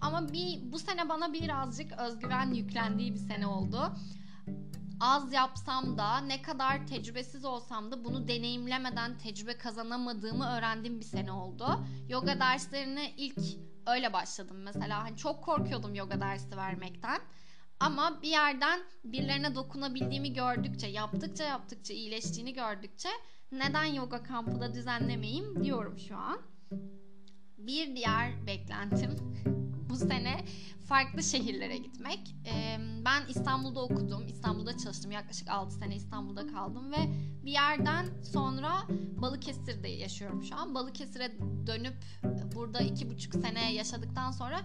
Ama 0.00 0.32
bir 0.32 0.72
bu 0.72 0.78
sene 0.78 1.08
bana 1.08 1.32
birazcık 1.32 1.92
özgüven 1.92 2.54
yüklendiği 2.54 3.12
bir 3.12 3.18
sene 3.18 3.46
oldu. 3.46 3.92
Az 5.00 5.32
yapsam 5.32 5.98
da 5.98 6.18
ne 6.18 6.42
kadar 6.42 6.86
tecrübesiz 6.86 7.44
olsam 7.44 7.92
da 7.92 8.04
bunu 8.04 8.28
deneyimlemeden 8.28 9.18
tecrübe 9.18 9.58
kazanamadığımı 9.58 10.46
öğrendiğim 10.56 11.00
bir 11.00 11.04
sene 11.04 11.32
oldu. 11.32 11.66
Yoga 12.08 12.40
derslerine 12.40 13.12
ilk 13.16 13.38
öyle 13.86 14.12
başladım 14.12 14.56
mesela. 14.64 15.04
Hani 15.04 15.16
çok 15.16 15.44
korkuyordum 15.44 15.94
yoga 15.94 16.20
dersi 16.20 16.56
vermekten. 16.56 17.20
Ama 17.80 18.22
bir 18.22 18.28
yerden 18.28 18.80
birilerine 19.04 19.54
dokunabildiğimi 19.54 20.32
gördükçe, 20.32 20.86
yaptıkça 20.86 21.44
yaptıkça, 21.44 21.94
iyileştiğini 21.94 22.52
gördükçe 22.52 23.08
neden 23.52 23.84
yoga 23.84 24.22
kampı 24.22 24.60
da 24.60 24.74
düzenlemeyeyim 24.74 25.64
diyorum 25.64 25.98
şu 25.98 26.16
an. 26.16 26.38
Bir 27.58 27.96
diğer 27.96 28.46
beklentim 28.46 29.16
bu 29.94 29.98
sene 29.98 30.44
farklı 30.84 31.22
şehirlere 31.22 31.76
gitmek. 31.76 32.34
Ben 33.04 33.26
İstanbul'da 33.28 33.82
okudum, 33.82 34.26
İstanbul'da 34.26 34.78
çalıştım. 34.78 35.10
Yaklaşık 35.10 35.48
6 35.50 35.74
sene 35.74 35.96
İstanbul'da 35.96 36.46
kaldım 36.46 36.92
ve 36.92 36.96
bir 37.44 37.52
yerden 37.52 38.06
sonra 38.22 38.72
Balıkesir'de 39.22 39.88
yaşıyorum 39.88 40.42
şu 40.42 40.56
an. 40.56 40.74
Balıkesir'e 40.74 41.32
dönüp 41.66 41.94
burada 42.54 42.80
iki 42.80 43.10
buçuk 43.10 43.34
sene 43.34 43.74
yaşadıktan 43.74 44.30
sonra 44.30 44.60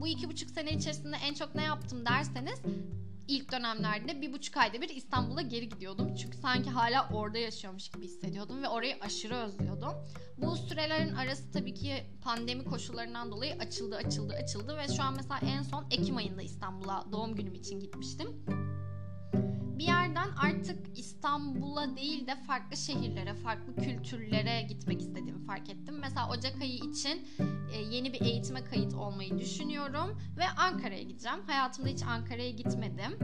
bu 0.00 0.06
iki 0.06 0.28
buçuk 0.28 0.50
sene 0.50 0.70
içerisinde 0.70 1.16
en 1.16 1.34
çok 1.34 1.54
ne 1.54 1.62
yaptım 1.62 2.06
derseniz 2.06 2.62
ilk 3.30 3.52
dönemlerde 3.52 4.22
bir 4.22 4.32
buçuk 4.32 4.56
ayda 4.56 4.80
bir 4.80 4.88
İstanbul'a 4.88 5.42
geri 5.42 5.68
gidiyordum. 5.68 6.14
Çünkü 6.14 6.38
sanki 6.38 6.70
hala 6.70 7.08
orada 7.12 7.38
yaşıyormuş 7.38 7.88
gibi 7.88 8.04
hissediyordum 8.04 8.62
ve 8.62 8.68
orayı 8.68 8.96
aşırı 9.00 9.34
özlüyordum. 9.34 9.92
Bu 10.38 10.56
sürelerin 10.56 11.14
arası 11.14 11.52
tabii 11.52 11.74
ki 11.74 12.04
pandemi 12.22 12.64
koşullarından 12.64 13.32
dolayı 13.32 13.54
açıldı, 13.54 13.96
açıldı, 13.96 14.34
açıldı 14.34 14.76
ve 14.76 14.96
şu 14.96 15.02
an 15.02 15.14
mesela 15.16 15.40
en 15.42 15.62
son 15.62 15.86
Ekim 15.90 16.16
ayında 16.16 16.42
İstanbul'a 16.42 17.04
doğum 17.12 17.34
günüm 17.34 17.54
için 17.54 17.80
gitmiştim. 17.80 18.28
Yerden 20.10 20.30
artık 20.36 20.98
İstanbul'a 20.98 21.96
değil 21.96 22.26
de 22.26 22.36
farklı 22.46 22.76
şehirlere, 22.76 23.34
farklı 23.34 23.76
kültürlere 23.76 24.62
gitmek 24.62 25.00
istediğimi 25.00 25.46
fark 25.46 25.70
ettim. 25.70 25.98
Mesela 26.00 26.30
Ocak 26.30 26.60
ayı 26.60 26.74
için 26.74 27.28
yeni 27.90 28.12
bir 28.12 28.20
eğitime 28.20 28.64
kayıt 28.64 28.94
olmayı 28.94 29.38
düşünüyorum 29.38 30.18
ve 30.36 30.44
Ankara'ya 30.56 31.02
gideceğim. 31.02 31.38
Hayatımda 31.46 31.88
hiç 31.88 32.02
Ankara'ya 32.02 32.50
gitmedim. 32.50 33.18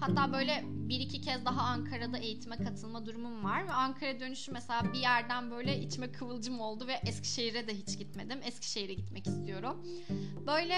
Hatta 0.00 0.32
böyle 0.32 0.64
bir 0.66 1.00
iki 1.00 1.20
kez 1.20 1.44
daha 1.44 1.60
Ankara'da 1.60 2.18
eğitime 2.18 2.56
katılma 2.56 3.06
durumum 3.06 3.44
var 3.44 3.66
ve 3.66 3.72
Ankara 3.72 4.20
dönüşü 4.20 4.52
mesela 4.52 4.92
bir 4.92 4.98
yerden 4.98 5.50
böyle 5.50 5.80
içime 5.80 6.12
kıvılcım 6.12 6.60
oldu 6.60 6.86
ve 6.86 6.92
Eskişehir'e 7.06 7.68
de 7.68 7.74
hiç 7.74 7.98
gitmedim. 7.98 8.40
Eskişehir'e 8.44 8.94
gitmek 8.94 9.26
istiyorum. 9.26 9.86
Böyle 10.46 10.74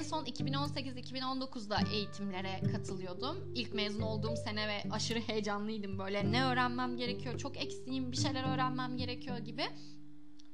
en 0.00 0.02
son 0.02 0.24
2018-2019'da 0.24 1.78
eğitimlere 1.92 2.60
katılıyordum. 2.72 3.52
İlk 3.54 3.74
mezun 3.74 4.00
olduğum 4.00 4.36
sene 4.36 4.68
ve 4.68 4.82
aşırı 4.90 5.18
heyecanlıydım 5.18 5.98
böyle. 5.98 6.32
Ne 6.32 6.44
öğrenmem 6.44 6.96
gerekiyor? 6.96 7.38
Çok 7.38 7.56
eksiğim, 7.56 8.12
bir 8.12 8.16
şeyler 8.16 8.54
öğrenmem 8.54 8.96
gerekiyor 8.96 9.38
gibi. 9.38 9.62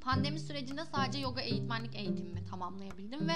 Pandemi 0.00 0.41
sürecinde 0.41 0.85
sadece 0.85 1.19
yoga 1.19 1.41
eğitmenlik 1.41 1.97
eğitimimi 1.97 2.45
tamamlayabildim 2.45 3.29
ve 3.29 3.33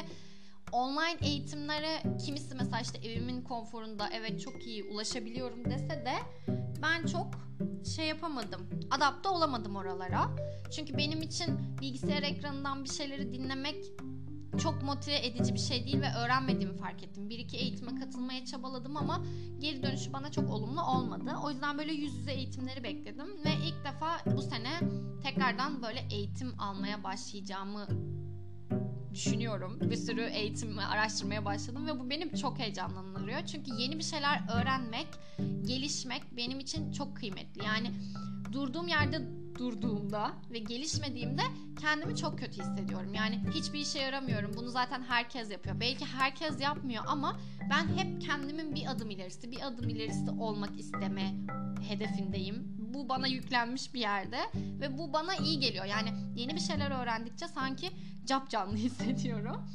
online 0.72 1.18
eğitimlere 1.20 2.18
kimisi 2.26 2.54
mesela 2.54 2.80
işte 2.80 2.98
evimin 2.98 3.42
konforunda 3.42 4.08
evet 4.12 4.40
çok 4.40 4.66
iyi 4.66 4.84
ulaşabiliyorum 4.84 5.64
dese 5.64 6.04
de 6.04 6.14
ben 6.82 7.06
çok 7.06 7.26
şey 7.96 8.06
yapamadım. 8.06 8.68
Adapte 8.90 9.28
olamadım 9.28 9.76
oralara. 9.76 10.36
Çünkü 10.76 10.96
benim 10.96 11.22
için 11.22 11.58
bilgisayar 11.80 12.22
ekranından 12.22 12.84
bir 12.84 12.88
şeyleri 12.88 13.32
dinlemek 13.32 13.84
çok 14.58 14.82
motive 14.82 15.26
edici 15.26 15.54
bir 15.54 15.58
şey 15.58 15.84
değil 15.84 16.00
ve 16.00 16.14
öğrenmediğimi 16.14 16.76
fark 16.76 17.02
ettim. 17.02 17.28
Bir 17.28 17.38
iki 17.38 17.56
eğitime 17.56 17.94
katılmaya 17.94 18.44
çabaladım 18.44 18.96
ama 18.96 19.24
geri 19.58 19.82
dönüşü 19.82 20.12
bana 20.12 20.32
çok 20.32 20.50
olumlu 20.50 20.82
olmadı. 20.82 21.30
O 21.44 21.50
yüzden 21.50 21.78
böyle 21.78 21.92
yüz 21.92 22.14
yüze 22.14 22.32
eğitimleri 22.32 22.84
bekledim 22.84 23.44
ve 23.44 23.50
ilk 23.66 23.84
defa 23.84 24.36
bu 24.36 24.42
sene 24.42 24.80
tekrardan 25.22 25.82
böyle 25.82 26.06
eğitim 26.10 26.60
almaya 26.60 27.04
başlayacağımı 27.04 27.86
düşünüyorum. 29.14 29.78
Bir 29.80 29.96
sürü 29.96 30.22
eğitim 30.22 30.78
araştırmaya 30.78 31.44
başladım 31.44 31.86
ve 31.86 32.00
bu 32.00 32.10
benim 32.10 32.34
çok 32.34 32.58
heyecanlandırıyor. 32.58 33.46
Çünkü 33.46 33.70
yeni 33.78 33.98
bir 33.98 34.04
şeyler 34.04 34.42
öğrenmek, 34.54 35.08
gelişmek 35.66 36.36
benim 36.36 36.60
için 36.60 36.92
çok 36.92 37.16
kıymetli. 37.16 37.64
Yani 37.64 37.90
durduğum 38.52 38.88
yerde 38.88 39.39
durduğumda 39.60 40.32
ve 40.50 40.58
gelişmediğimde 40.58 41.42
kendimi 41.80 42.16
çok 42.16 42.38
kötü 42.38 42.62
hissediyorum. 42.62 43.14
Yani 43.14 43.40
hiçbir 43.54 43.78
işe 43.78 43.98
yaramıyorum. 43.98 44.52
Bunu 44.56 44.70
zaten 44.70 45.02
herkes 45.02 45.50
yapıyor. 45.50 45.80
Belki 45.80 46.04
herkes 46.06 46.60
yapmıyor 46.60 47.04
ama 47.06 47.40
ben 47.70 47.88
hep 47.96 48.22
kendimin 48.22 48.74
bir 48.74 48.86
adım 48.86 49.10
ilerisi, 49.10 49.50
bir 49.50 49.66
adım 49.66 49.88
ilerisi 49.88 50.30
olmak 50.30 50.80
isteme 50.80 51.34
hedefindeyim. 51.88 52.76
Bu 52.78 53.08
bana 53.08 53.26
yüklenmiş 53.26 53.94
bir 53.94 54.00
yerde 54.00 54.38
ve 54.54 54.98
bu 54.98 55.12
bana 55.12 55.36
iyi 55.36 55.60
geliyor. 55.60 55.84
Yani 55.84 56.10
yeni 56.36 56.54
bir 56.54 56.60
şeyler 56.60 57.02
öğrendikçe 57.02 57.48
sanki 57.48 57.90
cap 58.26 58.50
canlı 58.50 58.76
hissediyorum. 58.76 59.66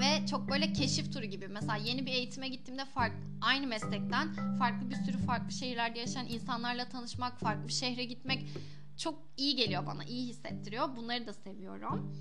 Ve 0.00 0.26
çok 0.26 0.50
böyle 0.50 0.72
keşif 0.72 1.12
turu 1.12 1.24
gibi. 1.24 1.48
Mesela 1.48 1.76
yeni 1.76 2.06
bir 2.06 2.12
eğitime 2.12 2.48
gittiğimde 2.48 2.84
farklı, 2.84 3.18
aynı 3.40 3.66
meslekten 3.66 4.56
farklı 4.58 4.90
bir 4.90 4.94
sürü 4.94 5.18
farklı 5.18 5.52
şehirlerde 5.52 5.98
yaşayan 5.98 6.26
insanlarla 6.26 6.88
tanışmak, 6.88 7.38
farklı 7.38 7.68
bir 7.68 7.72
şehre 7.72 8.04
gitmek 8.04 8.46
çok 8.96 9.18
iyi 9.36 9.56
geliyor 9.56 9.86
bana, 9.86 10.04
iyi 10.04 10.28
hissettiriyor. 10.28 10.96
Bunları 10.96 11.26
da 11.26 11.32
seviyorum. 11.32 12.16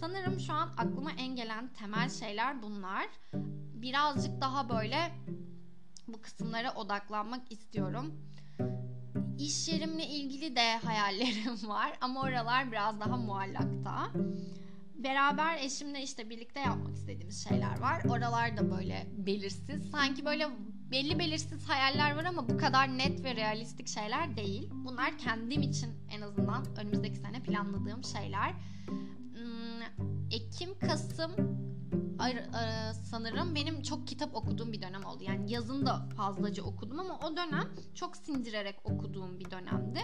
Sanırım 0.00 0.40
şu 0.40 0.52
an 0.52 0.68
aklıma 0.76 1.12
en 1.12 1.36
gelen 1.36 1.72
temel 1.72 2.10
şeyler 2.10 2.62
bunlar. 2.62 3.06
Birazcık 3.74 4.40
daha 4.40 4.68
böyle 4.68 5.12
bu 6.08 6.22
kısımlara 6.22 6.74
odaklanmak 6.74 7.52
istiyorum. 7.52 8.14
İş 9.38 9.68
yerimle 9.68 10.06
ilgili 10.06 10.56
de 10.56 10.76
hayallerim 10.76 11.68
var 11.68 11.98
ama 12.00 12.20
oralar 12.20 12.72
biraz 12.72 13.00
daha 13.00 13.16
muallakta. 13.16 14.10
Beraber 14.94 15.58
eşimle 15.58 16.02
işte 16.02 16.30
birlikte 16.30 16.60
yapmak 16.60 16.96
istediğimiz 16.96 17.48
şeyler 17.48 17.80
var. 17.80 18.02
Oralar 18.04 18.56
da 18.56 18.70
böyle 18.70 19.06
belirsiz. 19.16 19.90
Sanki 19.90 20.24
böyle 20.24 20.48
belli 20.90 21.18
belirsiz 21.18 21.68
hayaller 21.68 22.16
var 22.16 22.24
ama 22.24 22.48
bu 22.48 22.58
kadar 22.58 22.98
net 22.98 23.24
ve 23.24 23.36
realistik 23.36 23.88
şeyler 23.88 24.36
değil. 24.36 24.70
Bunlar 24.84 25.18
kendim 25.18 25.62
için 25.62 25.90
en 26.10 26.20
azından 26.20 26.64
önümüzdeki 26.76 27.16
sene 27.16 27.42
planladığım 27.42 28.04
şeyler. 28.04 28.54
Ekim, 30.30 30.78
Kasım 30.78 31.32
sanırım 32.92 33.54
benim 33.54 33.82
çok 33.82 34.06
kitap 34.06 34.34
okuduğum 34.34 34.72
bir 34.72 34.82
dönem 34.82 35.04
oldu. 35.04 35.24
Yani 35.24 35.52
yazın 35.52 35.86
da 35.86 36.08
fazlaca 36.16 36.62
okudum 36.62 37.00
ama 37.00 37.18
o 37.18 37.36
dönem 37.36 37.68
çok 37.94 38.16
sindirerek 38.16 38.76
okuduğum 38.84 39.40
bir 39.40 39.50
dönemdi. 39.50 40.00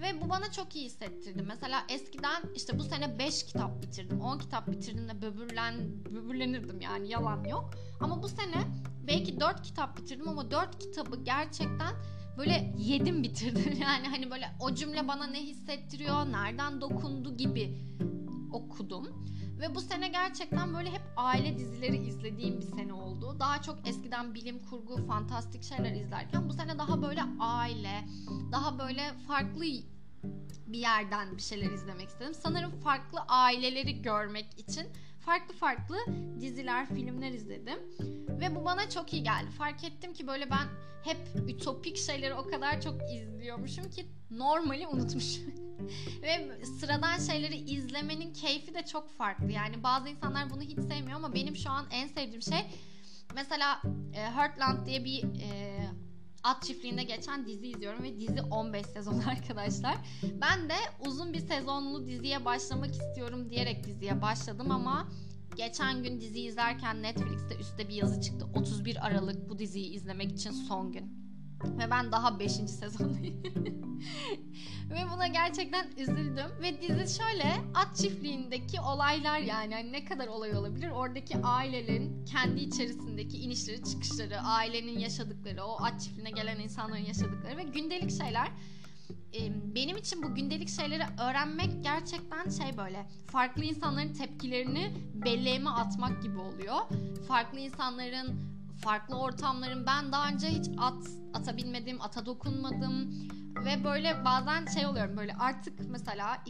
Ve 0.00 0.20
bu 0.22 0.30
bana 0.30 0.52
çok 0.52 0.76
iyi 0.76 0.84
hissettirdi. 0.84 1.42
Mesela 1.42 1.82
eskiden 1.88 2.42
işte 2.54 2.78
bu 2.78 2.82
sene 2.82 3.18
5 3.18 3.46
kitap 3.46 3.82
bitirdim, 3.82 4.20
10 4.20 4.38
kitap 4.38 4.68
bitirdim 4.68 5.08
de 5.08 5.22
böbürlen, 5.22 5.74
böbürlenirdim 6.04 6.80
yani 6.80 7.08
yalan 7.08 7.44
yok. 7.44 7.70
Ama 8.00 8.22
bu 8.22 8.28
sene 8.28 8.64
belki 9.08 9.40
4 9.40 9.62
kitap 9.62 9.98
bitirdim 9.98 10.28
ama 10.28 10.50
4 10.50 10.78
kitabı 10.78 11.24
gerçekten 11.24 11.94
böyle 12.38 12.74
yedim 12.78 13.22
bitirdim. 13.22 13.78
Yani 13.80 14.08
hani 14.08 14.30
böyle 14.30 14.50
o 14.60 14.74
cümle 14.74 15.08
bana 15.08 15.26
ne 15.26 15.42
hissettiriyor, 15.42 16.32
nereden 16.32 16.80
dokundu 16.80 17.36
gibi 17.36 17.78
okudum. 18.52 19.26
Ve 19.60 19.74
bu 19.74 19.80
sene 19.80 20.08
gerçekten 20.08 20.74
böyle 20.74 20.90
hep 20.90 21.02
aile 21.16 21.58
dizileri 21.58 21.96
izlediğim 21.96 22.60
bir 22.60 22.66
sene 22.66 22.92
oldu. 22.92 23.36
Daha 23.40 23.62
çok 23.62 23.88
eskiden 23.88 24.34
bilim 24.34 24.58
kurgu, 24.58 25.06
fantastik 25.06 25.62
şeyler 25.62 25.92
izlerken 25.92 26.48
bu 26.48 26.52
sene 26.52 26.78
daha 26.78 27.02
böyle 27.02 27.22
aile, 27.40 28.04
daha 28.52 28.78
böyle 28.78 29.02
farklı 29.28 29.64
bir 30.66 30.78
yerden 30.78 31.36
bir 31.36 31.42
şeyler 31.42 31.70
izlemek 31.70 32.08
istedim. 32.08 32.34
Sanırım 32.34 32.80
farklı 32.80 33.20
aileleri 33.28 34.02
görmek 34.02 34.58
için 34.58 34.86
farklı 35.26 35.54
farklı 35.54 35.96
diziler, 36.40 36.86
filmler 36.86 37.32
izledim. 37.32 37.78
Ve 38.40 38.54
bu 38.56 38.64
bana 38.64 38.90
çok 38.90 39.12
iyi 39.12 39.22
geldi. 39.22 39.50
Fark 39.50 39.84
ettim 39.84 40.12
ki 40.12 40.26
böyle 40.26 40.50
ben 40.50 40.66
hep 41.04 41.18
ütopik 41.48 41.96
şeyleri 41.96 42.34
o 42.34 42.48
kadar 42.48 42.80
çok 42.80 42.94
izliyormuşum 43.12 43.90
ki 43.90 44.06
normali 44.30 44.86
unutmuşum. 44.86 45.44
Ve 46.22 46.64
sıradan 46.64 47.18
şeyleri 47.18 47.56
izlemenin 47.56 48.32
keyfi 48.32 48.74
de 48.74 48.84
çok 48.84 49.10
farklı. 49.10 49.52
Yani 49.52 49.82
bazı 49.82 50.08
insanlar 50.08 50.50
bunu 50.50 50.62
hiç 50.62 50.78
sevmiyor 50.78 51.16
ama 51.16 51.34
benim 51.34 51.56
şu 51.56 51.70
an 51.70 51.86
en 51.90 52.06
sevdiğim 52.06 52.42
şey 52.42 52.66
mesela 53.34 53.82
e, 54.14 54.20
Heartland 54.20 54.86
diye 54.86 55.04
bir 55.04 55.24
e, 55.24 55.75
at 56.46 56.62
çiftliğinde 56.62 57.02
geçen 57.02 57.46
dizi 57.46 57.68
izliyorum 57.68 58.02
ve 58.02 58.18
dizi 58.18 58.42
15 58.42 58.86
sezon 58.86 59.20
arkadaşlar. 59.30 59.96
Ben 60.22 60.68
de 60.68 60.74
uzun 61.06 61.32
bir 61.32 61.40
sezonlu 61.40 62.06
diziye 62.06 62.44
başlamak 62.44 62.90
istiyorum 62.90 63.50
diyerek 63.50 63.84
diziye 63.84 64.22
başladım 64.22 64.70
ama 64.70 65.08
geçen 65.56 66.02
gün 66.02 66.20
dizi 66.20 66.40
izlerken 66.40 67.02
Netflix'te 67.02 67.56
üstte 67.56 67.88
bir 67.88 67.94
yazı 67.94 68.20
çıktı. 68.20 68.46
31 68.54 69.06
Aralık 69.06 69.48
bu 69.48 69.58
diziyi 69.58 69.90
izlemek 69.90 70.32
için 70.32 70.50
son 70.50 70.92
gün. 70.92 71.25
Ve 71.64 71.90
ben 71.90 72.12
daha 72.12 72.38
5. 72.38 72.52
sezondayım. 72.52 73.42
ve 74.90 75.10
buna 75.12 75.26
gerçekten 75.26 75.86
üzüldüm. 75.96 76.62
Ve 76.62 76.82
dizi 76.82 77.18
şöyle 77.18 77.54
at 77.74 77.96
çiftliğindeki 77.96 78.80
olaylar 78.80 79.38
yani 79.38 79.74
hani 79.74 79.92
ne 79.92 80.04
kadar 80.04 80.26
olay 80.26 80.56
olabilir? 80.56 80.90
Oradaki 80.90 81.38
ailelerin 81.38 82.24
kendi 82.24 82.60
içerisindeki 82.60 83.38
inişleri 83.38 83.84
çıkışları, 83.84 84.40
ailenin 84.40 84.98
yaşadıkları, 84.98 85.64
o 85.64 85.84
at 85.84 86.00
çiftliğine 86.00 86.30
gelen 86.30 86.60
insanların 86.60 87.04
yaşadıkları 87.04 87.56
ve 87.56 87.62
gündelik 87.62 88.10
şeyler 88.22 88.48
benim 89.74 89.96
için 89.96 90.22
bu 90.22 90.34
gündelik 90.34 90.68
şeyleri 90.68 91.02
öğrenmek 91.20 91.84
gerçekten 91.84 92.48
şey 92.48 92.76
böyle 92.76 93.06
farklı 93.26 93.64
insanların 93.64 94.12
tepkilerini 94.12 94.92
belleğime 95.14 95.70
atmak 95.70 96.22
gibi 96.22 96.38
oluyor. 96.38 96.76
Farklı 97.28 97.58
insanların 97.58 98.55
farklı 98.84 99.18
ortamların 99.18 99.86
ben 99.86 100.12
daha 100.12 100.28
önce 100.28 100.48
hiç 100.48 100.66
at 100.78 101.08
atabilmedim, 101.34 102.02
ata 102.02 102.26
dokunmadım 102.26 103.10
ve 103.64 103.84
böyle 103.84 104.24
bazen 104.24 104.66
şey 104.66 104.86
oluyorum 104.86 105.16
böyle 105.16 105.34
artık 105.34 105.80
mesela 105.88 106.44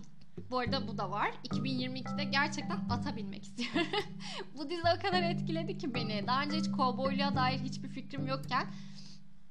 bu 0.51 0.59
arada 0.59 0.89
bu 0.89 0.99
da 0.99 1.11
var. 1.11 1.31
2022'de 1.45 2.25
gerçekten 2.25 2.79
ata 2.91 3.17
binmek 3.17 3.45
istiyorum. 3.45 3.91
bu 4.59 4.71
dizi 4.71 4.83
o 4.99 5.03
kadar 5.03 5.23
etkiledi 5.23 5.79
ki 5.79 5.95
beni. 5.95 6.27
Daha 6.27 6.43
önce 6.43 6.57
hiç 6.57 6.71
kovboyluğa 6.71 7.37
dair 7.37 7.59
hiçbir 7.59 7.89
fikrim 7.89 8.27
yokken 8.27 8.67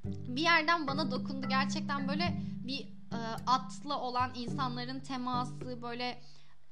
bir 0.05 0.41
yerden 0.41 0.87
bana 0.87 1.11
dokundu. 1.11 1.49
Gerçekten 1.49 2.07
böyle 2.07 2.41
bir 2.67 2.79
e, 3.11 3.17
atla 3.47 3.99
olan 3.99 4.31
insanların 4.35 4.99
teması 4.99 5.81
böyle 5.81 6.21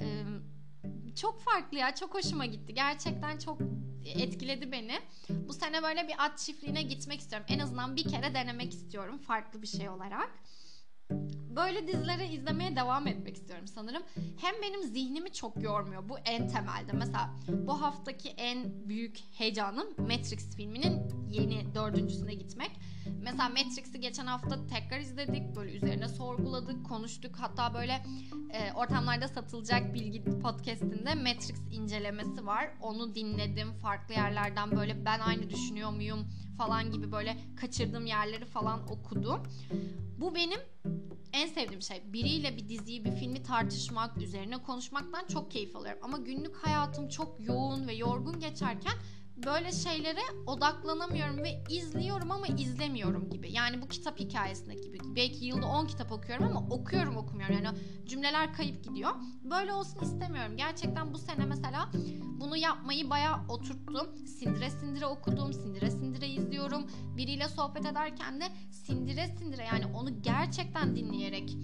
e, 0.01 0.24
çok 1.15 1.41
farklı 1.41 1.77
ya. 1.77 1.95
Çok 1.95 2.13
hoşuma 2.13 2.45
gitti. 2.45 2.74
Gerçekten 2.74 3.38
çok 3.38 3.60
etkiledi 4.05 4.72
beni. 4.72 5.00
Bu 5.29 5.53
sene 5.53 5.83
böyle 5.83 6.07
bir 6.07 6.25
at 6.25 6.38
çiftliğine 6.38 6.81
gitmek 6.81 7.19
istiyorum. 7.19 7.48
En 7.50 7.60
azından 7.60 7.95
bir 7.95 8.03
kere 8.03 8.33
denemek 8.33 8.74
istiyorum 8.74 9.17
farklı 9.17 9.62
bir 9.62 9.67
şey 9.67 9.89
olarak. 9.89 10.39
Böyle 11.55 11.88
dizileri 11.88 12.25
izlemeye 12.25 12.75
devam 12.75 13.07
etmek 13.07 13.36
istiyorum 13.36 13.67
sanırım. 13.67 14.03
Hem 14.41 14.53
benim 14.62 14.83
zihnimi 14.83 15.31
çok 15.31 15.63
yormuyor. 15.63 16.10
Bu 16.10 16.17
en 16.19 16.48
temelde. 16.48 16.91
Mesela 16.93 17.36
bu 17.48 17.81
haftaki 17.81 18.29
en 18.29 18.89
büyük 18.89 19.19
heyecanım 19.33 19.88
Matrix 19.98 20.55
filminin 20.55 21.01
yeni 21.31 21.75
dördüncüsüne 21.75 22.33
gitmek. 22.33 22.72
Mesela 23.22 23.50
Matrix'i 23.50 24.00
geçen 24.00 24.25
hafta 24.25 24.67
tekrar 24.67 25.00
izledik. 25.00 25.55
Böyle 25.55 25.72
üzerine 25.72 26.07
sorguladık, 26.07 26.85
konuştuk. 26.85 27.35
Hatta 27.39 27.74
böyle 27.74 28.03
e, 28.53 28.74
ortamlarda 28.74 29.27
satılacak 29.27 29.94
bilgi 29.94 30.24
podcastinde 30.24 31.16
Matrix 31.16 31.59
incelemesi 31.72 32.46
var. 32.46 32.70
Onu 32.81 33.16
dinledim. 33.16 33.74
Farklı 33.74 34.13
yerlerden 34.13 34.72
böyle 34.72 35.05
ben 35.05 35.20
aynı 35.20 35.50
düşünüyor 35.50 35.92
muyum 35.92 36.27
falan 36.57 36.92
gibi 36.92 37.11
böyle 37.11 37.37
kaçırdığım 37.55 38.05
yerleri 38.05 38.46
falan 38.46 38.92
okudum. 38.92 39.44
Bu 40.18 40.35
benim 40.35 40.59
en 41.33 41.48
sevdiğim 41.48 41.81
şey. 41.81 42.13
Biriyle 42.13 42.57
bir 42.57 42.70
diziyi, 42.70 43.05
bir 43.05 43.11
filmi 43.11 43.44
tartışmak, 43.44 44.18
üzerine 44.18 44.57
konuşmaktan 44.57 45.27
çok 45.27 45.51
keyif 45.51 45.75
alıyorum. 45.75 46.00
Ama 46.03 46.18
günlük 46.18 46.55
hayatım 46.55 47.09
çok 47.09 47.39
yoğun 47.39 47.87
ve 47.87 47.94
yorgun 47.94 48.39
geçerken 48.39 48.94
böyle 49.37 49.72
şeylere 49.72 50.22
odaklanamıyorum 50.48 51.37
ve 51.37 51.63
izliyorum 51.69 52.31
ama 52.31 52.48
izlemiyorum 52.48 53.29
gibi. 53.29 53.51
Yani 53.51 53.81
bu 53.81 53.87
kitap 53.87 54.19
hikayesinde 54.19 54.74
gibi. 54.74 54.98
Belki 55.15 55.46
yılda 55.46 55.67
10 55.67 55.85
kitap 55.85 56.11
okuyorum 56.11 56.46
ama 56.46 56.75
okuyorum 56.75 57.17
okumuyorum. 57.17 57.55
Yani 57.55 57.77
cümleler 58.05 58.53
kayıp 58.53 58.83
gidiyor. 58.83 59.11
Böyle 59.43 59.74
olsun 59.74 60.00
istemiyorum. 60.00 60.57
Gerçekten 60.57 61.13
bu 61.13 61.17
sene 61.17 61.46
mesela 61.46 61.91
bunu 62.39 62.57
yapmayı 62.57 63.09
bayağı 63.09 63.48
oturttum. 63.50 64.15
Sindire 64.27 64.69
sindire 64.69 65.05
okudum, 65.05 65.53
sindire 65.53 65.91
sindire 65.91 66.27
izliyorum. 66.27 66.87
Biriyle 67.17 67.48
sohbet 67.48 67.85
ederken 67.85 68.41
de 68.41 68.46
sindire 68.72 69.27
sindire 69.27 69.63
yani 69.63 69.85
onu 69.85 70.22
gerçekten 70.22 70.96
dinleyerek 70.96 71.57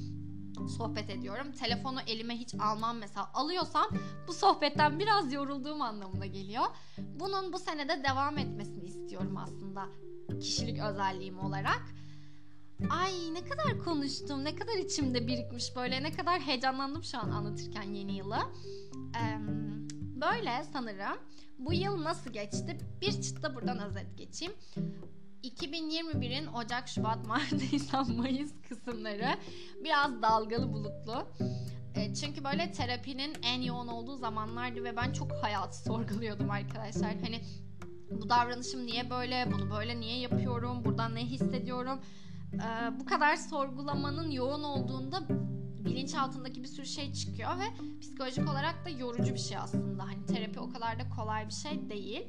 sohbet 0.68 1.10
ediyorum. 1.10 1.52
Telefonu 1.52 2.00
elime 2.08 2.38
hiç 2.38 2.56
almam 2.56 2.98
mesela. 2.98 3.32
Alıyorsam 3.34 3.90
bu 4.28 4.34
sohbetten 4.34 5.00
biraz 5.00 5.34
yorulduğum 5.34 5.82
anlamına 5.82 6.26
geliyor. 6.26 6.66
Bunun 6.98 7.54
bu 7.54 7.60
senede 7.60 8.04
devam 8.04 8.38
etmesini 8.38 8.86
istiyorum 8.86 9.38
aslında 9.38 9.86
kişilik 10.40 10.80
özelliğim 10.80 11.40
olarak. 11.40 11.82
Ay 12.90 13.34
ne 13.34 13.44
kadar 13.44 13.84
konuştum, 13.84 14.44
ne 14.44 14.56
kadar 14.56 14.78
içimde 14.78 15.28
birikmiş 15.28 15.76
böyle, 15.76 16.04
ne 16.04 16.12
kadar 16.12 16.40
heyecanlandım 16.40 17.04
şu 17.04 17.20
an 17.20 17.30
anlatırken 17.30 17.84
yeni 17.84 18.18
yılı. 18.18 18.38
Ee, 19.16 19.40
böyle 20.22 20.64
sanırım. 20.74 21.18
Bu 21.60 21.74
yıl 21.74 22.04
nasıl 22.04 22.34
geçti? 22.34 22.78
Bir 23.02 23.22
çıtta 23.22 23.56
buradan 23.56 23.80
özet 23.80 24.18
geçeyim. 24.18 24.54
2021'in 25.44 26.48
Ocak, 26.48 26.88
Şubat, 26.88 27.28
Mart, 27.28 27.52
Nisan, 27.74 28.12
Mayıs 28.12 28.52
kısımları 28.70 29.38
biraz 29.84 30.22
dalgalı 30.22 30.74
bulutlu. 30.74 31.28
E, 31.96 32.14
çünkü 32.14 32.44
böyle 32.44 32.72
terapinin 32.72 33.34
en 33.44 33.62
yoğun 33.62 33.88
olduğu 33.88 34.18
zamanlardı 34.18 34.84
ve 34.84 34.96
ben 34.96 35.14
çok 35.14 35.32
hayatı 35.32 35.78
sorguluyordum 35.78 36.52
arkadaşlar. 36.52 37.16
Hani 37.22 37.42
bu 38.12 38.30
davranışım 38.30 38.86
niye 38.86 39.10
böyle, 39.10 39.52
bunu 39.52 39.72
böyle 39.72 40.00
niye 40.00 40.20
yapıyorum, 40.20 40.86
buradan 40.86 41.16
ne 41.16 41.26
hissediyorum. 41.26 42.00
E, 42.54 43.00
bu 43.00 43.06
kadar 43.06 43.36
sorgulamanın 43.36 44.32
yoğun 44.32 44.64
olduğunda 44.64 45.22
bilinç 45.86 46.16
altındaki 46.16 46.64
bir 46.64 46.68
sürü 46.68 46.86
şey 46.86 47.14
çıkıyor 47.14 47.50
ve 47.60 48.00
psikolojik 48.02 48.50
olarak 48.50 48.86
da 48.86 48.90
yorucu 48.90 49.34
bir 49.34 49.40
şey 49.40 49.58
aslında. 49.58 50.04
Hani 50.04 50.26
terapi 50.26 50.60
o 50.60 50.70
kadar 50.70 51.00
da 51.00 51.10
kolay 51.10 51.48
bir 51.48 51.54
şey 51.54 51.90
değil. 51.90 52.28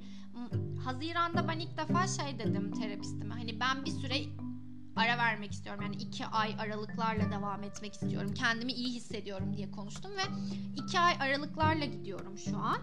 Haziranda 0.85 1.49
ben 1.49 1.59
ilk 1.59 1.77
defa 1.77 2.07
şey 2.07 2.39
dedim 2.39 2.73
terapistime. 2.73 3.35
Hani 3.35 3.61
ben 3.61 3.85
bir 3.85 3.91
süre 3.91 4.15
ara 4.97 5.19
vermek 5.19 5.53
istiyorum. 5.53 5.83
Yani 5.83 5.97
iki 5.97 6.27
ay 6.27 6.55
aralıklarla 6.59 7.31
devam 7.31 7.63
etmek 7.63 7.95
istiyorum. 7.95 8.35
Kendimi 8.35 8.73
iyi 8.73 8.95
hissediyorum 8.95 9.57
diye 9.57 9.71
konuştum 9.71 10.11
ve 10.11 10.23
iki 10.77 11.01
ay 11.01 11.15
aralıklarla 11.21 11.85
gidiyorum 11.85 12.39
şu 12.39 12.57
an. 12.57 12.79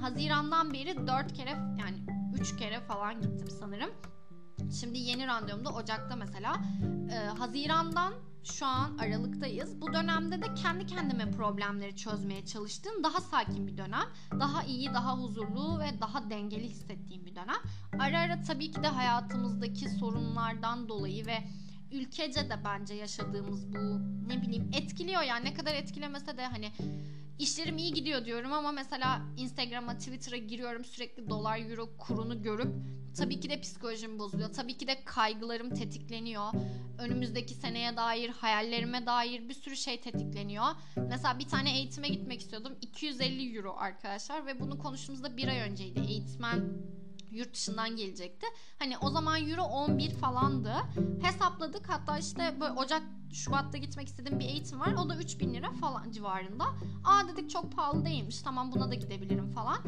Hazirandan 0.00 0.72
beri 0.72 1.06
dört 1.06 1.32
kere 1.32 1.50
yani 1.50 1.96
üç 2.40 2.56
kere 2.56 2.80
falan 2.80 3.20
gittim 3.20 3.48
sanırım. 3.60 3.90
Şimdi 4.80 4.98
yeni 4.98 5.26
randevumda 5.26 5.70
Ocak'ta 5.70 6.16
mesela. 6.16 6.60
Ee, 7.12 7.14
Haziran'dan 7.14 8.12
şu 8.44 8.66
an 8.66 8.98
Aralık'tayız. 8.98 9.80
Bu 9.80 9.92
dönemde 9.92 10.42
de 10.42 10.54
kendi 10.54 10.86
kendime 10.86 11.30
problemleri 11.30 11.96
çözmeye 11.96 12.46
çalıştığım 12.46 13.04
daha 13.04 13.20
sakin 13.20 13.66
bir 13.66 13.76
dönem. 13.76 14.08
Daha 14.40 14.64
iyi, 14.64 14.94
daha 14.94 15.18
huzurlu 15.18 15.78
ve 15.78 16.00
daha 16.00 16.30
dengeli 16.30 16.68
hissettiğim 16.68 17.26
bir 17.26 17.34
dönem. 17.34 17.60
Ara 17.98 18.20
ara 18.20 18.42
tabii 18.42 18.70
ki 18.70 18.82
de 18.82 18.88
hayatımızdaki 18.88 19.88
sorunlardan 19.88 20.88
dolayı 20.88 21.26
ve 21.26 21.38
ülkece 21.92 22.50
de 22.50 22.60
bence 22.64 22.94
yaşadığımız 22.94 23.72
bu 23.72 24.00
ne 24.28 24.42
bileyim 24.42 24.70
etkiliyor 24.72 25.22
yani 25.22 25.44
ne 25.44 25.54
kadar 25.54 25.74
etkilemese 25.74 26.36
de 26.36 26.46
hani 26.46 26.72
işlerim 27.38 27.78
iyi 27.78 27.92
gidiyor 27.92 28.24
diyorum 28.24 28.52
ama 28.52 28.72
mesela 28.72 29.22
Instagram'a, 29.36 29.98
Twitter'a 29.98 30.36
giriyorum 30.36 30.84
sürekli 30.84 31.30
dolar 31.30 31.70
euro 31.70 31.96
kurunu 31.98 32.42
görüp 32.42 32.74
tabii 33.16 33.40
ki 33.40 33.50
de 33.50 33.60
psikolojim 33.60 34.18
bozuluyor. 34.18 34.52
Tabii 34.52 34.76
ki 34.76 34.86
de 34.86 35.04
kaygılarım 35.04 35.74
tetikleniyor. 35.74 36.52
Önümüzdeki 36.98 37.54
seneye 37.54 37.96
dair, 37.96 38.28
hayallerime 38.28 39.06
dair 39.06 39.48
bir 39.48 39.54
sürü 39.54 39.76
şey 39.76 40.00
tetikleniyor. 40.00 40.66
Mesela 40.96 41.38
bir 41.38 41.48
tane 41.48 41.76
eğitime 41.76 42.08
gitmek 42.08 42.40
istiyordum. 42.40 42.72
250 42.80 43.56
euro 43.56 43.74
arkadaşlar 43.78 44.46
ve 44.46 44.60
bunu 44.60 44.78
konuştuğumuzda 44.78 45.36
bir 45.36 45.48
ay 45.48 45.60
önceydi. 45.60 46.00
Eğitmen 46.00 46.60
yurt 47.30 47.54
dışından 47.54 47.96
gelecekti. 47.96 48.46
Hani 48.78 48.98
o 48.98 49.10
zaman 49.10 49.48
euro 49.48 49.62
11 49.62 50.10
falandı. 50.10 50.72
Hesapladık 51.22 51.88
hatta 51.88 52.18
işte 52.18 52.56
böyle 52.60 52.72
Ocak 52.72 53.02
Şubat'ta 53.32 53.78
gitmek 53.78 54.08
istediğim 54.08 54.40
bir 54.40 54.44
eğitim 54.44 54.80
var. 54.80 54.94
O 55.04 55.08
da 55.08 55.16
3000 55.16 55.54
lira 55.54 55.72
falan 55.72 56.10
civarında. 56.10 56.64
Aa 57.04 57.28
dedik 57.28 57.50
çok 57.50 57.72
pahalı 57.72 58.04
değilmiş. 58.04 58.42
Tamam 58.42 58.72
buna 58.72 58.90
da 58.90 58.94
gidebilirim 58.94 59.50
falan. 59.50 59.78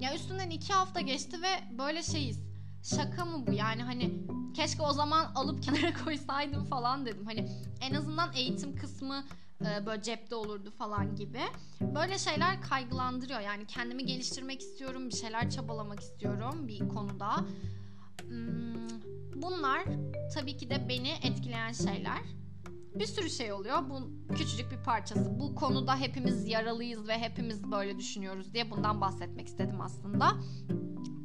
Ya 0.00 0.14
üstünden 0.14 0.50
iki 0.50 0.72
hafta 0.72 1.00
geçti 1.00 1.42
ve 1.42 1.78
böyle 1.78 2.02
şeyiz. 2.02 2.51
Şaka 2.82 3.24
mı 3.24 3.46
bu? 3.46 3.52
Yani 3.52 3.82
hani 3.82 4.12
keşke 4.54 4.82
o 4.82 4.92
zaman 4.92 5.32
alıp 5.34 5.62
kenara 5.62 6.04
koysaydım 6.04 6.64
falan 6.64 7.06
dedim. 7.06 7.26
Hani 7.26 7.48
en 7.80 7.94
azından 7.94 8.32
eğitim 8.34 8.76
kısmı 8.76 9.24
e, 9.60 9.86
böyle 9.86 10.02
cepte 10.02 10.34
olurdu 10.34 10.70
falan 10.78 11.16
gibi. 11.16 11.40
Böyle 11.80 12.18
şeyler 12.18 12.62
kaygılandırıyor. 12.62 13.40
Yani 13.40 13.66
kendimi 13.66 14.06
geliştirmek 14.06 14.60
istiyorum, 14.60 15.08
bir 15.08 15.14
şeyler 15.14 15.50
çabalamak 15.50 16.00
istiyorum 16.00 16.68
bir 16.68 16.88
konuda. 16.88 17.36
Hmm, 18.28 18.88
bunlar 19.34 19.84
tabii 20.34 20.56
ki 20.56 20.70
de 20.70 20.88
beni 20.88 21.10
etkileyen 21.22 21.72
şeyler. 21.72 22.22
Bir 22.94 23.06
sürü 23.06 23.30
şey 23.30 23.52
oluyor. 23.52 23.90
Bu 23.90 24.10
küçücük 24.34 24.72
bir 24.72 24.84
parçası. 24.84 25.40
Bu 25.40 25.54
konuda 25.54 25.96
hepimiz 25.96 26.48
yaralıyız 26.48 27.08
ve 27.08 27.18
hepimiz 27.18 27.72
böyle 27.72 27.98
düşünüyoruz 27.98 28.54
diye 28.54 28.70
bundan 28.70 29.00
bahsetmek 29.00 29.46
istedim 29.46 29.80
aslında. 29.80 30.32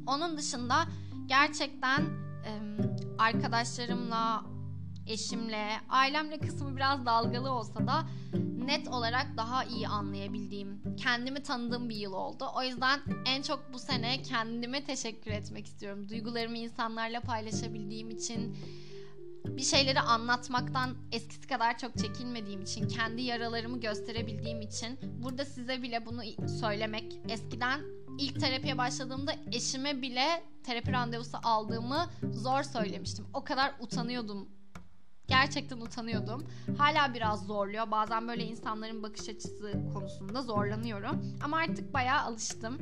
Onun 0.06 0.36
dışında 0.36 0.84
gerçekten 1.28 2.04
arkadaşlarımla 3.18 4.44
eşimle, 5.06 5.68
ailemle 5.88 6.38
kısmı 6.38 6.76
biraz 6.76 7.06
dalgalı 7.06 7.50
olsa 7.50 7.86
da 7.86 8.06
net 8.66 8.88
olarak 8.88 9.26
daha 9.36 9.64
iyi 9.64 9.88
anlayabildiğim, 9.88 10.96
kendimi 10.96 11.42
tanıdığım 11.42 11.88
bir 11.88 11.96
yıl 11.96 12.12
oldu. 12.12 12.44
O 12.56 12.62
yüzden 12.62 13.00
en 13.26 13.42
çok 13.42 13.72
bu 13.72 13.78
sene 13.78 14.22
kendime 14.22 14.84
teşekkür 14.84 15.30
etmek 15.30 15.66
istiyorum. 15.66 16.08
Duygularımı 16.08 16.58
insanlarla 16.58 17.20
paylaşabildiğim 17.20 18.10
için, 18.10 18.56
bir 19.44 19.62
şeyleri 19.62 20.00
anlatmaktan 20.00 20.96
eskisi 21.12 21.48
kadar 21.48 21.78
çok 21.78 21.98
çekinmediğim 21.98 22.62
için, 22.62 22.88
kendi 22.88 23.22
yaralarımı 23.22 23.80
gösterebildiğim 23.80 24.60
için 24.60 24.98
burada 25.22 25.44
size 25.44 25.82
bile 25.82 26.06
bunu 26.06 26.22
söylemek 26.60 27.20
eskiden 27.28 27.80
ilk 28.18 28.40
terapiye 28.40 28.78
başladığımda 28.78 29.32
eşime 29.52 30.02
bile 30.02 30.42
terapi 30.64 30.92
randevusu 30.92 31.38
aldığımı 31.42 32.10
zor 32.32 32.62
söylemiştim. 32.62 33.26
O 33.34 33.44
kadar 33.44 33.74
utanıyordum 33.80 34.48
gerçekten 35.28 35.80
utanıyordum. 35.80 36.46
Hala 36.78 37.14
biraz 37.14 37.46
zorluyor. 37.46 37.90
Bazen 37.90 38.28
böyle 38.28 38.44
insanların 38.44 39.02
bakış 39.02 39.28
açısı 39.28 39.72
konusunda 39.94 40.42
zorlanıyorum. 40.42 41.36
Ama 41.44 41.56
artık 41.56 41.94
bayağı 41.94 42.20
alıştım. 42.20 42.78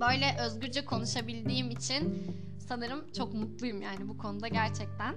Böyle 0.00 0.36
özgürce 0.46 0.84
konuşabildiğim 0.84 1.70
için 1.70 2.26
sanırım 2.68 3.12
çok 3.12 3.34
mutluyum 3.34 3.82
yani 3.82 4.08
bu 4.08 4.18
konuda 4.18 4.48
gerçekten. 4.48 5.14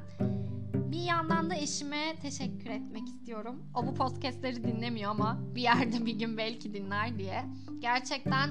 Bir 0.73 1.01
yandan 1.01 1.49
da 1.49 1.55
eşime 1.55 2.15
teşekkür 2.21 2.69
etmek 2.69 3.07
istiyorum. 3.07 3.63
O 3.75 3.87
bu 3.87 3.95
podcastleri 3.95 4.63
dinlemiyor 4.63 5.11
ama 5.11 5.39
bir 5.55 5.61
yerde 5.61 6.05
bir 6.05 6.19
gün 6.19 6.37
belki 6.37 6.73
dinler 6.73 7.17
diye. 7.17 7.45
Gerçekten 7.79 8.49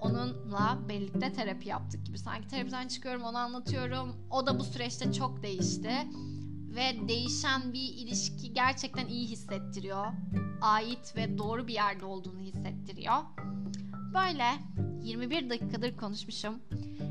onunla 0.00 0.78
birlikte 0.88 1.32
terapi 1.32 1.68
yaptık 1.68 2.06
gibi. 2.06 2.18
Sanki 2.18 2.48
terapiden 2.48 2.88
çıkıyorum 2.88 3.22
onu 3.22 3.38
anlatıyorum. 3.38 4.16
O 4.30 4.46
da 4.46 4.58
bu 4.58 4.64
süreçte 4.64 5.12
çok 5.12 5.42
değişti 5.42 5.90
ve 6.76 7.08
değişen 7.08 7.72
bir 7.72 7.94
ilişki 7.94 8.52
gerçekten 8.52 9.06
iyi 9.06 9.26
hissettiriyor. 9.26 10.06
Ait 10.60 11.16
ve 11.16 11.38
doğru 11.38 11.68
bir 11.68 11.74
yerde 11.74 12.04
olduğunu 12.04 12.40
hissettiriyor. 12.40 13.16
Böyle 14.14 14.44
21 15.02 15.50
dakikadır 15.50 15.96
konuşmuşum. 15.96 16.54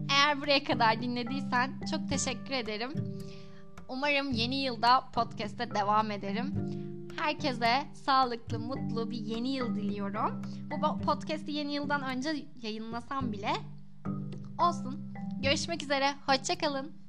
Eğer 0.10 0.41
buraya 0.41 0.63
kadar 0.63 1.02
dinlediysen 1.02 1.80
çok 1.91 2.10
teşekkür 2.10 2.52
ederim. 2.52 2.93
Umarım 3.89 4.32
yeni 4.32 4.56
yılda 4.56 5.10
podcast'te 5.13 5.76
devam 5.76 6.12
ederim. 6.12 6.54
Herkese 7.19 7.84
sağlıklı, 7.93 8.60
mutlu 8.60 9.12
bir 9.12 9.17
yeni 9.17 9.49
yıl 9.49 9.75
diliyorum. 9.75 10.41
Bu 10.71 10.99
podcast'i 10.99 11.51
yeni 11.51 11.73
yıldan 11.73 12.03
önce 12.03 12.45
yayınlasam 12.62 13.32
bile 13.32 13.51
olsun. 14.60 15.13
Görüşmek 15.41 15.84
üzere, 15.84 16.13
hoşçakalın. 16.25 17.07